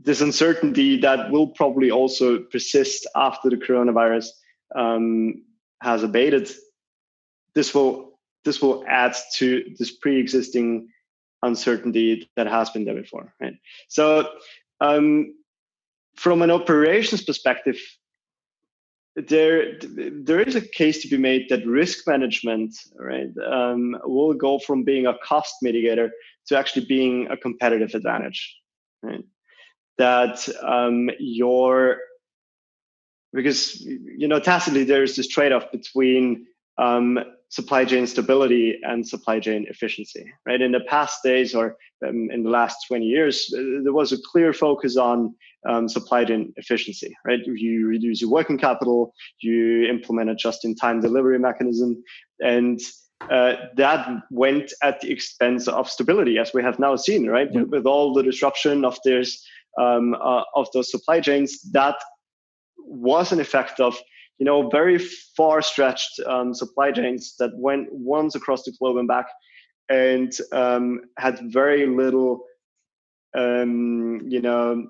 [0.00, 4.26] this uncertainty that will probably also persist after the coronavirus
[4.74, 5.42] um,
[5.82, 6.50] has abated.
[7.54, 10.88] This will this will add to this pre-existing
[11.42, 13.54] uncertainty that has been there before, right?
[13.88, 14.28] So,
[14.80, 15.34] um,
[16.14, 17.76] from an operations perspective,
[19.16, 24.58] there there is a case to be made that risk management right um, will go
[24.58, 26.10] from being a cost mitigator
[26.46, 28.56] to actually being a competitive advantage
[29.02, 29.24] right?
[29.98, 31.98] That um, your
[33.32, 36.46] because you know tacitly there's this trade-off between
[36.78, 37.18] um,
[37.48, 40.24] supply chain stability and supply chain efficiency.
[40.46, 44.12] Right in the past days or um, in the last 20 years, uh, there was
[44.12, 45.34] a clear focus on
[45.68, 47.16] um, supply chain efficiency.
[47.24, 52.02] Right, you reduce your working capital, you implement a just-in-time delivery mechanism,
[52.40, 52.80] and
[53.30, 57.48] uh, that went at the expense of stability, as we have now seen, right?
[57.50, 57.62] Yeah.
[57.62, 59.42] With, with, all the disruption of this
[59.80, 61.96] um, uh, of those supply chains, that
[62.76, 63.98] was an effect of
[64.38, 64.98] you know very
[65.36, 69.26] far stretched um, supply chains that went once across the globe and back,
[69.88, 72.44] and um, had very little,
[73.36, 74.88] um, you know,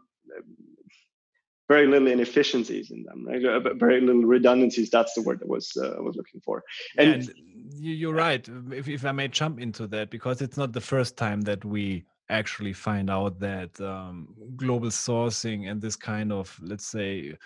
[1.68, 3.44] very little inefficiencies in them, right?
[3.44, 4.90] Uh, very little redundancies.
[4.90, 6.62] That's the word I was uh, was looking for.
[6.96, 7.34] And, and
[7.74, 8.48] you're right.
[8.70, 12.04] If, if I may jump into that, because it's not the first time that we
[12.28, 17.36] actually find out that um, global sourcing and this kind of, let's say,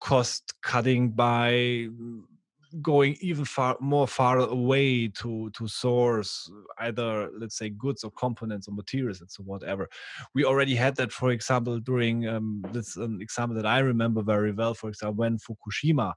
[0.00, 1.88] cost cutting by
[2.82, 6.50] going even far more far away to to source
[6.80, 9.88] either let's say goods or components or materials and so whatever.
[10.34, 14.52] We already had that for example during um, this an example that i remember very
[14.52, 14.74] well.
[14.74, 16.14] For example when fukushima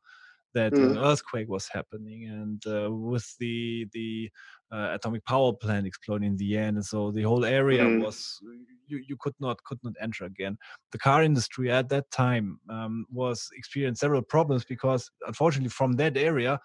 [0.54, 0.92] that mm.
[0.92, 4.30] an earthquake was happening and uh, with the the
[4.72, 8.04] uh, atomic power plant exploding in the end and so the whole area mm.
[8.04, 8.40] was
[8.88, 10.58] you, you could not could not enter again
[10.92, 16.18] the car industry at that time um, was experienced several problems because unfortunately from that
[16.18, 16.60] area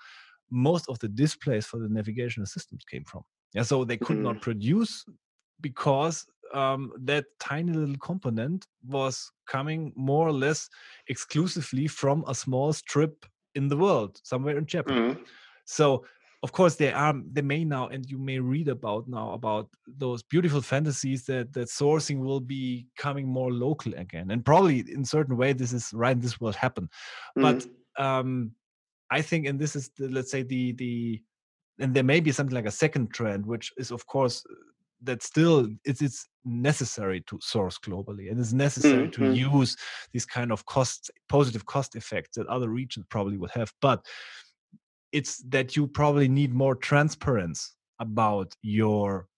[0.51, 3.23] most of the displays for the navigational systems came from
[3.55, 4.23] yeah so they could mm.
[4.23, 5.05] not produce
[5.61, 10.69] because um, that tiny little component was coming more or less
[11.09, 15.15] exclusively from a small strip in the world, somewhere in Japan.
[15.15, 15.23] Mm-hmm.
[15.65, 16.05] So
[16.45, 20.23] of course they are they may now and you may read about now about those
[20.23, 25.39] beautiful fantasies that that sourcing will be coming more local again and probably in certain
[25.39, 26.85] way this is right this will happen
[27.39, 27.43] mm-hmm.
[27.43, 27.67] but
[28.05, 28.51] um
[29.11, 31.19] i think and this is the, let's say the the
[31.81, 34.45] and there may be something like a second trend which is of course
[35.05, 39.33] that still it's it's necessary to source globally and it's necessary mm-hmm.
[39.33, 39.77] to use
[40.13, 44.05] these kind of cost positive cost effects that other regions probably would have but
[45.13, 49.29] it's that you probably need more transparency about your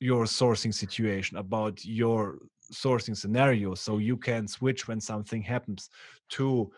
[0.00, 2.38] your sourcing situation about your
[2.72, 5.88] sourcing scenario so you can switch when something happens
[6.28, 6.70] to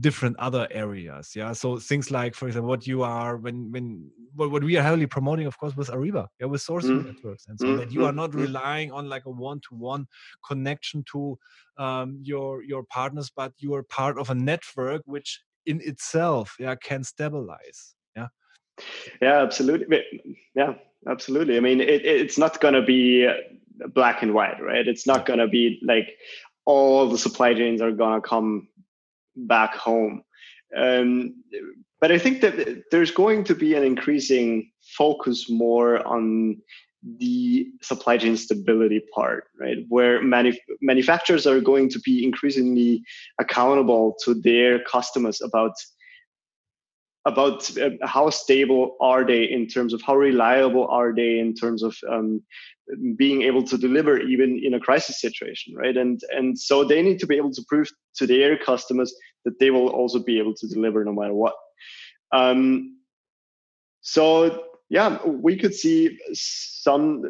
[0.00, 1.52] different other areas yeah?
[1.52, 5.06] So things like for example what you are when when what, what we are heavily
[5.06, 7.06] promoting of course with ariba yeah with sourcing mm.
[7.06, 7.46] networks.
[7.48, 7.78] And so mm.
[7.78, 8.40] that you are not mm.
[8.40, 10.06] relying on like a one-to-one
[10.46, 11.38] connection to
[11.78, 16.74] um, your your partners but you are part of a network which in itself yeah
[16.74, 18.28] can stabilize yeah?
[19.20, 20.02] Yeah absolutely.
[20.54, 20.74] Yeah
[21.08, 21.56] absolutely.
[21.56, 23.28] I mean it, it's not going to be
[23.94, 24.86] black and white right?
[24.86, 26.16] It's not going to be like
[26.66, 28.68] all the supply chains are going to come
[29.46, 30.22] back home.
[30.76, 31.42] Um,
[32.00, 36.56] but I think that there's going to be an increasing focus more on
[37.18, 39.78] the supply chain stability part, right?
[39.88, 43.02] Where manuf- manufacturers are going to be increasingly
[43.38, 45.72] accountable to their customers about
[47.26, 51.82] about uh, how stable are they in terms of how reliable are they in terms
[51.82, 52.42] of um,
[53.16, 57.18] being able to deliver even in a crisis situation right and and so they need
[57.18, 59.14] to be able to prove to their customers
[59.44, 61.54] that they will also be able to deliver no matter what
[62.32, 62.96] um,
[64.00, 67.22] so yeah we could see some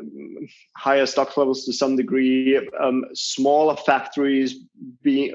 [0.77, 4.57] higher stock levels to some degree um, smaller factories
[5.03, 5.35] being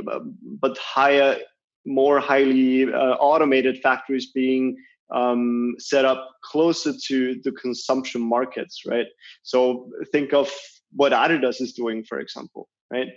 [0.60, 1.38] but higher
[1.86, 4.76] more highly uh, automated factories being
[5.14, 9.08] um, set up closer to the consumption markets, right?
[9.44, 10.52] So think of
[10.92, 13.08] what Adidas is doing, for example, right?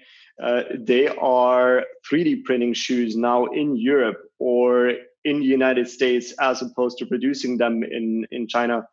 [0.43, 4.93] Uh, they are 3D printing shoes now in Europe or
[5.25, 8.87] in the United States, as opposed to producing them in in China,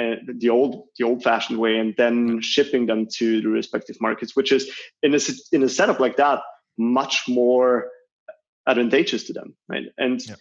[0.00, 4.36] uh, the old the old fashioned way, and then shipping them to the respective markets,
[4.36, 4.70] which is
[5.02, 6.40] in a in a setup like that
[6.78, 7.90] much more
[8.66, 9.86] advantageous to them, right?
[9.98, 10.36] And yeah.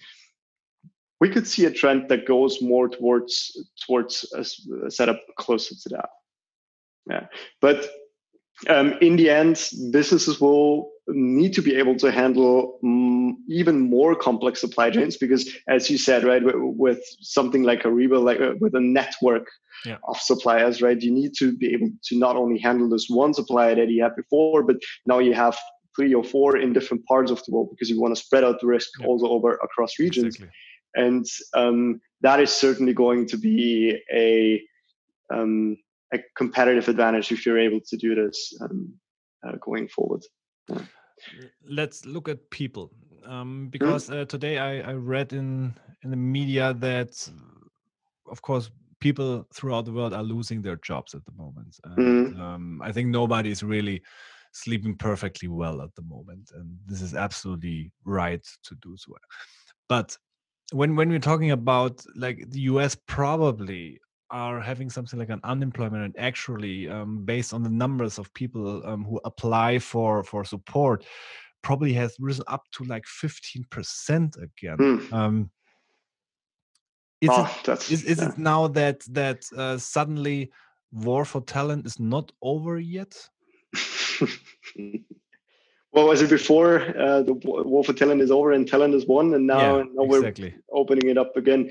[1.19, 4.45] we could see a trend that goes more towards towards a,
[4.85, 6.09] a setup closer to that.
[7.09, 7.25] Yeah,
[7.61, 7.89] but
[8.69, 14.15] um, in the end, businesses will need to be able to handle um, even more
[14.15, 18.39] complex supply chains because, as you said, right, with, with something like a Ariba, like
[18.39, 19.47] uh, with a network
[19.85, 19.97] yeah.
[20.07, 23.75] of suppliers, right, you need to be able to not only handle this one supplier
[23.75, 25.57] that you had before, but now you have
[25.95, 28.59] three or four in different parts of the world because you want to spread out
[28.61, 29.07] the risk yeah.
[29.07, 30.35] also over across regions.
[30.35, 30.49] Exactly.
[30.95, 34.61] And um, that is certainly going to be a
[35.33, 35.77] um,
[36.13, 38.93] a competitive advantage if you're able to do this um,
[39.47, 40.21] uh, going forward.
[40.67, 40.81] Yeah.
[41.69, 42.91] Let's look at people
[43.25, 43.67] um, mm-hmm.
[43.67, 47.13] because uh, today I, I, read in in the media that
[48.31, 51.75] of course, people throughout the world are losing their jobs at the moment.
[51.83, 52.39] And, Mhm.
[52.39, 54.01] um, I think nobody is really
[54.53, 59.13] sleeping perfectly well at the moment, and this is absolutely right to do so.
[59.87, 60.17] But
[60.71, 63.99] when when we're talking about like the US, probably
[64.31, 68.85] are having something like an unemployment and actually um, based on the numbers of people
[68.85, 71.05] um, who apply for for support
[71.61, 75.13] probably has risen up to like 15% again Hmm.
[75.13, 75.51] um,
[77.21, 78.29] is, Oh, it, is, is yeah.
[78.29, 80.51] it now that that uh, suddenly
[80.91, 83.13] war for talent is not over yet
[85.93, 86.79] well was it before?
[86.97, 90.03] Uh, the war for talent is over and talent is won, and now, yeah now
[90.03, 90.33] we're
[90.71, 91.69] opening it up again.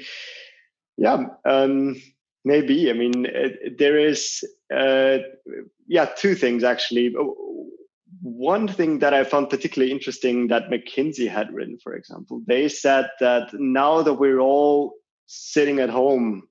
[0.97, 1.97] Yeah, um,
[2.45, 2.91] maybe.
[2.91, 5.18] I mean, it, there is, uh,
[5.86, 7.14] yeah, two things actually.
[8.22, 13.09] One thing that I found particularly interesting that McKinsey had written, for example, they said
[13.20, 14.95] that now that we're all
[15.26, 16.49] sitting at home,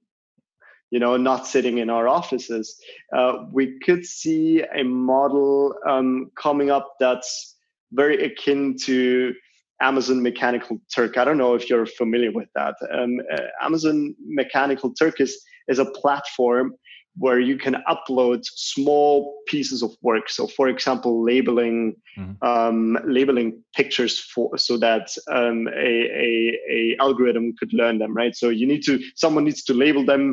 [0.89, 2.79] you know, not sitting in our offices,
[3.15, 7.57] uh, we could see a model um, coming up that's
[7.91, 9.33] very akin to
[9.81, 11.17] Amazon Mechanical Turk.
[11.17, 12.75] I don't know if you're familiar with that.
[12.91, 16.73] Um, uh, Amazon Mechanical Turk is, is a platform
[17.17, 19.13] where you can upload small
[19.47, 20.29] pieces of work.
[20.29, 22.35] So, for example, labeling Mhm.
[22.41, 25.05] um, labeling pictures for so that
[25.37, 25.91] um, a,
[26.27, 26.29] a,
[26.75, 28.35] a algorithm could learn them, right?
[28.41, 30.23] So you need to someone needs to label them.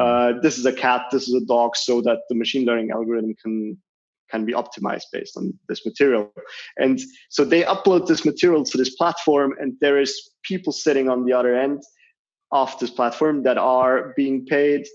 [0.00, 1.02] Uh, this is a cat.
[1.12, 3.76] This is a dog, so that the machine learning algorithm can
[4.32, 6.32] can be optimized based on this material.
[6.84, 10.12] And so they upload this material to this platform, and there is
[10.50, 11.82] people sitting on the other end
[12.52, 14.86] of this platform that are being paid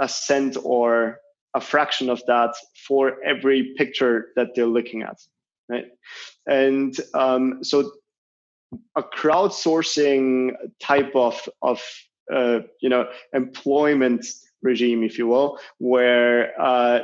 [0.00, 1.18] a cent or
[1.54, 2.54] a fraction of that
[2.86, 5.18] for every picture that they're looking at,
[5.68, 5.86] right?
[6.46, 7.92] And um, so
[8.96, 11.82] a crowdsourcing type of of
[12.32, 14.24] uh, you know employment
[14.62, 17.00] regime, if you will, where uh,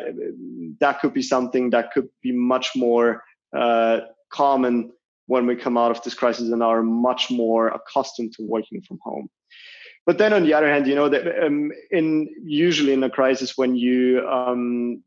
[0.80, 3.22] that could be something that could be much more
[3.56, 4.92] uh, common
[5.26, 8.98] when we come out of this crisis and are much more accustomed to working from
[9.02, 9.28] home.
[10.08, 13.58] But then on the other hand, you know that um, in usually in a crisis
[13.58, 15.02] when you um,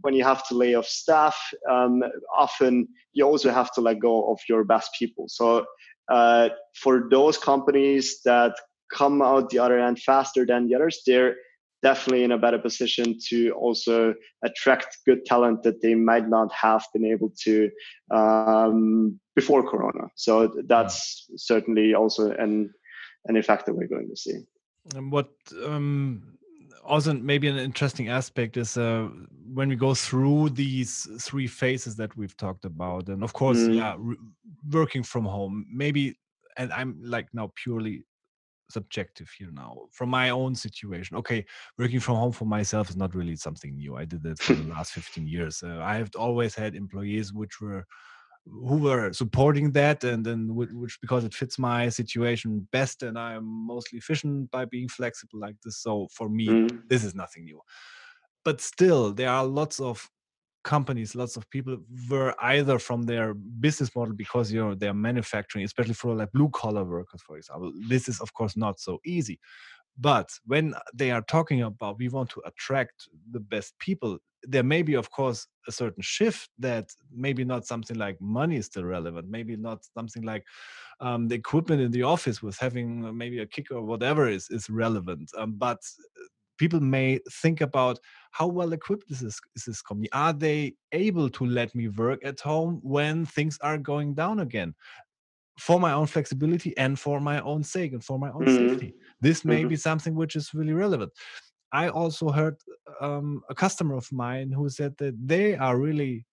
[0.00, 1.36] when you have to lay off staff,
[1.70, 2.02] um,
[2.34, 5.26] often you also have to let go of your best people.
[5.28, 5.66] So
[6.10, 8.54] uh, for those companies that
[8.90, 11.36] come out the other end faster than the others, they're
[11.82, 16.86] definitely in a better position to also attract good talent that they might not have
[16.94, 17.68] been able to
[18.10, 20.08] um, before Corona.
[20.14, 22.72] So that's certainly also an
[23.26, 24.40] an effect that we're going to see.
[24.96, 25.28] And what
[25.64, 26.38] um,
[26.84, 29.08] also maybe an interesting aspect is uh,
[29.52, 33.76] when we go through these three phases that we've talked about, and of course, Mm.
[33.76, 33.96] yeah,
[34.70, 36.18] working from home, maybe,
[36.56, 38.04] and I'm like now purely
[38.70, 41.16] subjective here now from my own situation.
[41.18, 41.44] Okay,
[41.78, 43.96] working from home for myself is not really something new.
[43.96, 45.62] I did it for the last 15 years.
[45.62, 47.84] Uh, I have always had employees which were
[48.44, 53.44] who were supporting that and then which because it fits my situation best and i'm
[53.44, 55.78] mostly efficient by being flexible like this.
[55.78, 56.82] So for me Mm.
[56.88, 57.60] this is nothing new.
[58.44, 60.10] But still there are lots of
[60.64, 61.76] companies lots of people
[62.10, 66.48] were either from their business model because you know they're manufacturing especially for like blue
[66.50, 69.40] collar workers for example this is of course not so easy.
[69.98, 74.82] But when they are talking about we want to attract the best people there may
[74.82, 79.28] be of course a certain shift that maybe not something like money is still relevant
[79.28, 80.44] maybe not something like
[81.00, 84.48] um, the equipment in the office with having uh, maybe a kicker or whatever is
[84.50, 86.24] is relevant um, but uh,
[86.58, 87.98] people may think about
[88.32, 92.24] how well equipped is this, is this company are they able to let me work
[92.24, 94.74] at home when things are going down again
[95.58, 98.48] for my own flexibility and for my own sake and for my own Mm.
[98.48, 99.66] safety this may Mhm.
[99.66, 101.12] be something which is really relevant
[101.72, 102.56] i also heard
[103.00, 106.24] um, a customer of mine who said that they are really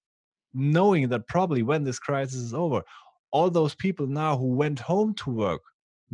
[0.53, 2.81] knowing that probably when this crisis is over
[3.31, 5.61] all those people now who went home to work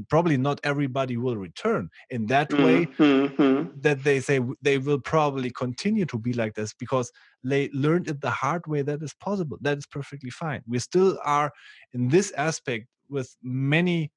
[0.09, 1.89] probably not everybody will return.
[2.09, 3.81] In that way Mm, mhm.
[3.81, 7.11] that they say they will probably continue to be like this because
[7.43, 9.57] they learned it the hard way that is possible.
[9.61, 10.61] That is perfectly fine.
[10.67, 11.51] We still are
[11.93, 14.11] in this aspect with many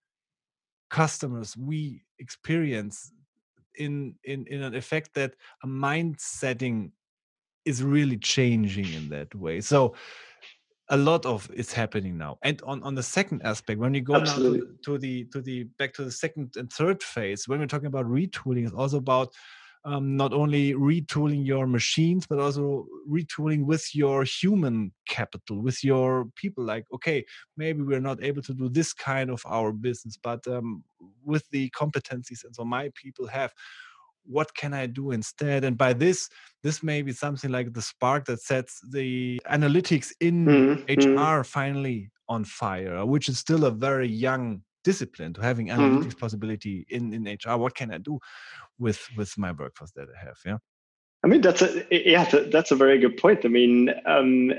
[0.91, 3.13] customers we experience
[3.79, 6.93] in in in an effect that a mind setting
[7.65, 9.61] is really changing in that way.
[9.61, 9.95] So
[10.91, 12.39] a lot of is happening now.
[12.43, 15.41] And on on the second aspect when we go now to, the- to the to
[15.43, 18.97] the back to the second and third phase when we're talking about retooling it's also
[18.99, 19.35] about
[19.85, 26.27] um, not only retooling your machines but also retooling with your human capital with your
[26.37, 27.25] people like okay
[27.57, 30.83] maybe we're not able to do this kind of our business but um,
[31.25, 33.53] with the competencies and so my people have
[34.25, 36.29] what can i do instead and by this
[36.63, 41.21] this may be something like the spark that sets the analytics in mm-hmm.
[41.23, 45.81] hr finally on fire which is still a very young discipline to having mm-hmm.
[45.81, 46.19] analytics mm-hmm.
[46.19, 48.19] possibility in in hr what can i do
[48.79, 50.59] with with my workforce that i have yeah
[51.25, 53.45] I mean, that's a yeah, that's a very good point.
[53.45, 54.53] I mean, um,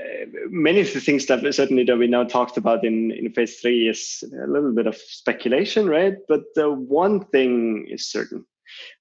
[0.50, 3.88] many of the things that certainly that we now talked about in in phase three
[3.88, 6.14] is a little bit of speculation, right?
[6.28, 8.44] But the one thing is certain: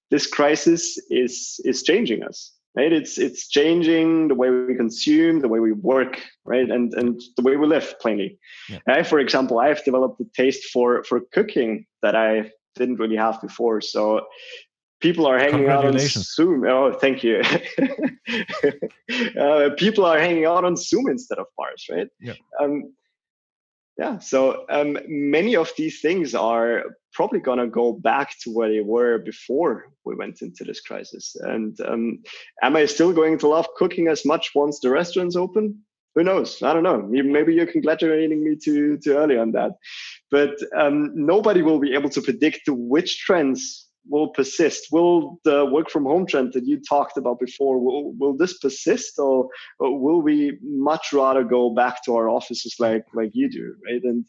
[0.10, 2.94] this crisis is is changing us, right?
[2.94, 7.44] It's it's changing the way we consume, the way we work, right, and and the
[7.44, 7.94] way we live.
[8.00, 8.40] Plainly,
[8.70, 8.80] yeah.
[8.88, 13.18] I, for example, I have developed a taste for for cooking that I didn't really
[13.18, 13.82] have before.
[13.82, 14.22] So
[15.00, 16.66] people are hanging out on Zoom.
[16.68, 17.42] Oh, thank you.
[19.40, 22.08] uh, people are hanging out on Zoom instead of bars, right?
[22.20, 22.34] Yeah.
[22.60, 22.94] Um,
[23.98, 24.18] yeah.
[24.20, 26.84] So um, many of these things are
[27.14, 31.36] probably going to go back to where they were before we went into this crisis.
[31.42, 32.20] And um,
[32.64, 35.84] am I still going to love cooking as much once the restaurants open?
[36.16, 36.64] Who knows?
[36.64, 37.02] I don't know.
[37.02, 39.74] Maybe you're congratulating me too too early on that.
[40.32, 44.88] But um, nobody will be able to predict which trends will persist?
[44.92, 49.20] Will the work from home trend that you talked about before, will, will this persist
[49.20, 54.02] or, will we much rather go back to our offices like, like you do, right?
[54.04, 54.26] And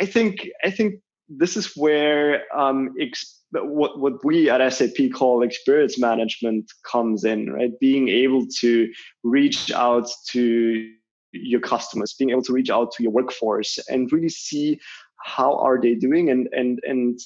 [0.00, 0.94] I think, I think
[1.28, 7.50] this is where um, ex- what, what we at SAP call experience management comes in,
[7.50, 7.70] right?
[7.80, 8.90] Being able to
[9.22, 10.90] reach out to
[11.32, 14.78] your customers, being able to reach out to your workforce and really see
[15.24, 17.18] how are they doing and, and, and,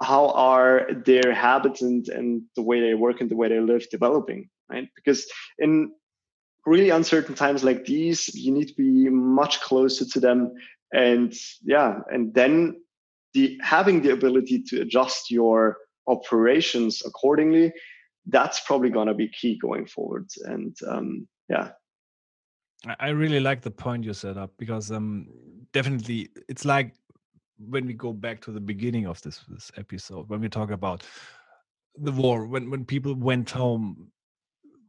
[0.00, 3.88] how are their habits and, and the way they work and the way they live
[3.90, 4.88] developing right?
[4.94, 5.26] Because
[5.58, 5.92] in
[6.64, 10.52] really uncertain times like these you need to be much closer to them
[10.92, 12.74] and yeah and then
[13.34, 15.76] the having the ability to adjust your
[16.08, 17.72] operations accordingly
[18.26, 21.70] that's probably going to be key going forward and um, yeah.
[22.98, 25.28] I really like the point you set up because um
[25.72, 26.94] definitely it's like
[27.58, 31.02] when we go back to the beginning of this, this episode, when we talk about
[31.96, 34.10] the war, when when people went home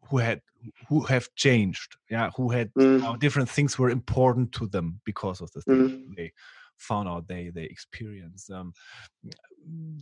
[0.09, 0.41] who had
[0.89, 3.20] who have changed, yeah, who had mm.
[3.20, 6.32] different things were important to them because of the things mm.
[6.78, 8.49] Found out they they experience.
[8.49, 8.73] Um,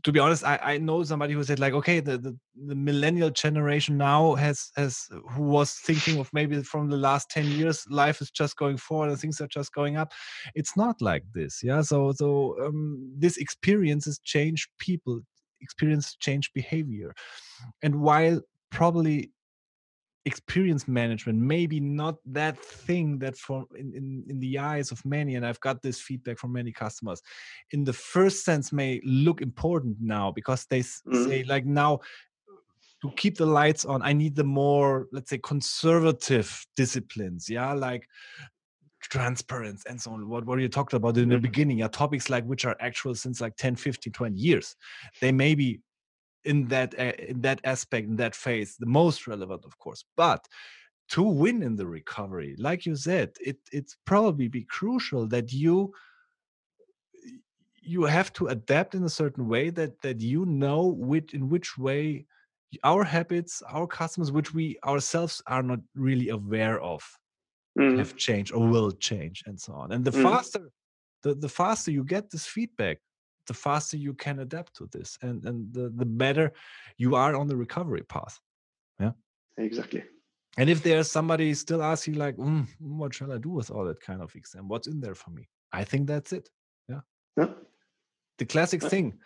[0.04, 3.32] to be honest, I, I know somebody who said like, okay, the, the, the millennial
[3.32, 8.22] generation now has has who was thinking of maybe from the last 10 years, life
[8.22, 10.14] is just going forward and things are just going up.
[10.54, 11.62] It's not like this.
[11.64, 11.82] Yeah.
[11.82, 15.22] So so um, this experiences change people,
[15.62, 17.14] experience change behavior.
[17.82, 19.32] And while probably
[20.26, 25.36] experience management maybe not that thing that for in, in, in the eyes of many
[25.36, 27.22] and i've got this feedback from many customers
[27.72, 31.28] in the first sense may look important now because they mm.
[31.28, 32.00] say like now
[33.02, 38.08] to keep the lights on i need the more let's say conservative disciplines yeah like
[39.02, 41.44] transparency and so on what, what you talked about in the mm-hmm.
[41.44, 44.76] beginning yeah topics like which are actual since like 10 15 20 years
[45.22, 45.80] they may be
[46.46, 50.48] in that in that aspect in that phase the most relevant of course but
[51.08, 55.94] to win in the recovery like you said it it's probably be crucial that you
[57.82, 61.78] you have to adapt in a certain way that that you know which in which
[61.78, 62.26] way
[62.84, 67.04] our habits our customers which we ourselves are not really aware of
[67.78, 67.98] mm.
[67.98, 70.24] have changed or will change and so on and the mm.
[70.24, 70.72] faster
[71.24, 72.98] the, the faster you get this feedback
[73.48, 76.52] the faster you can adapt to this and and the, the better
[76.98, 78.40] you are on the recovery path
[79.00, 79.12] yeah?
[79.58, 80.04] Exactly.
[80.58, 84.00] And if there's somebody still asking like mm, what shall i do with all that
[84.00, 84.68] kind of XM?
[84.68, 85.50] What's in there for me?
[85.72, 86.50] I think that's it
[86.88, 87.02] yeah,
[87.38, 87.50] yeah.
[88.38, 88.90] the classic yeah.
[88.90, 89.20] thing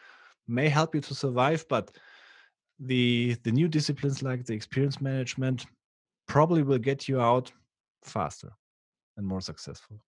[0.48, 1.92] may help you to survive but
[2.80, 5.66] the the new disciplines like the experience management
[6.28, 7.52] probably will get you out
[8.04, 8.52] faster
[9.18, 10.00] and more successful.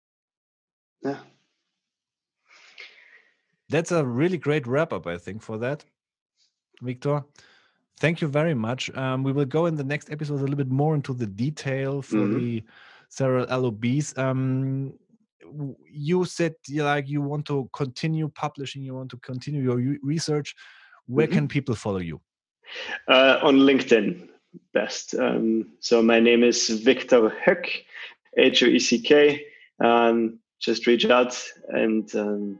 [1.03, 1.19] Yeah
[3.71, 5.85] that's a really great wrap up, I think, for that,
[6.81, 7.23] Victor.
[7.99, 8.95] Thank you very much.
[8.95, 12.01] Um, we will go in the next episode a little bit more into the detail
[12.01, 12.37] for mm-hmm.
[12.37, 12.63] the
[13.09, 14.17] several LOBs.
[14.17, 14.93] Um,
[15.91, 20.55] you said like you want to continue publishing, you want to continue your research.
[21.07, 21.35] Where mm-hmm.
[21.35, 22.21] can people follow you?
[23.07, 24.29] Uh, on LinkedIn,
[24.73, 25.13] best.
[25.15, 27.67] Um, so my name is Victor Hoeck,
[28.37, 29.45] H O E C K.
[29.83, 31.37] Um, just reach out
[31.69, 32.59] and um,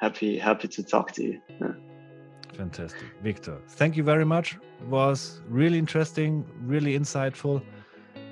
[0.00, 1.40] happy happy to talk to you.
[1.60, 1.72] Yeah.
[2.54, 3.58] Fantastic, Victor.
[3.68, 4.56] Thank you very much.
[4.80, 7.62] It was really interesting, really insightful.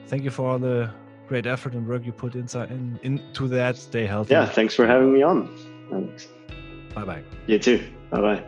[0.06, 0.90] Thank you for all the
[1.28, 3.76] great effort and work you put inside in, into that.
[3.76, 4.32] Stay healthy.
[4.32, 5.48] Yeah, thanks for having me on,
[5.90, 6.28] Thanks.
[6.94, 7.22] Bye bye.
[7.46, 7.82] You too.
[8.10, 8.44] Bye bye.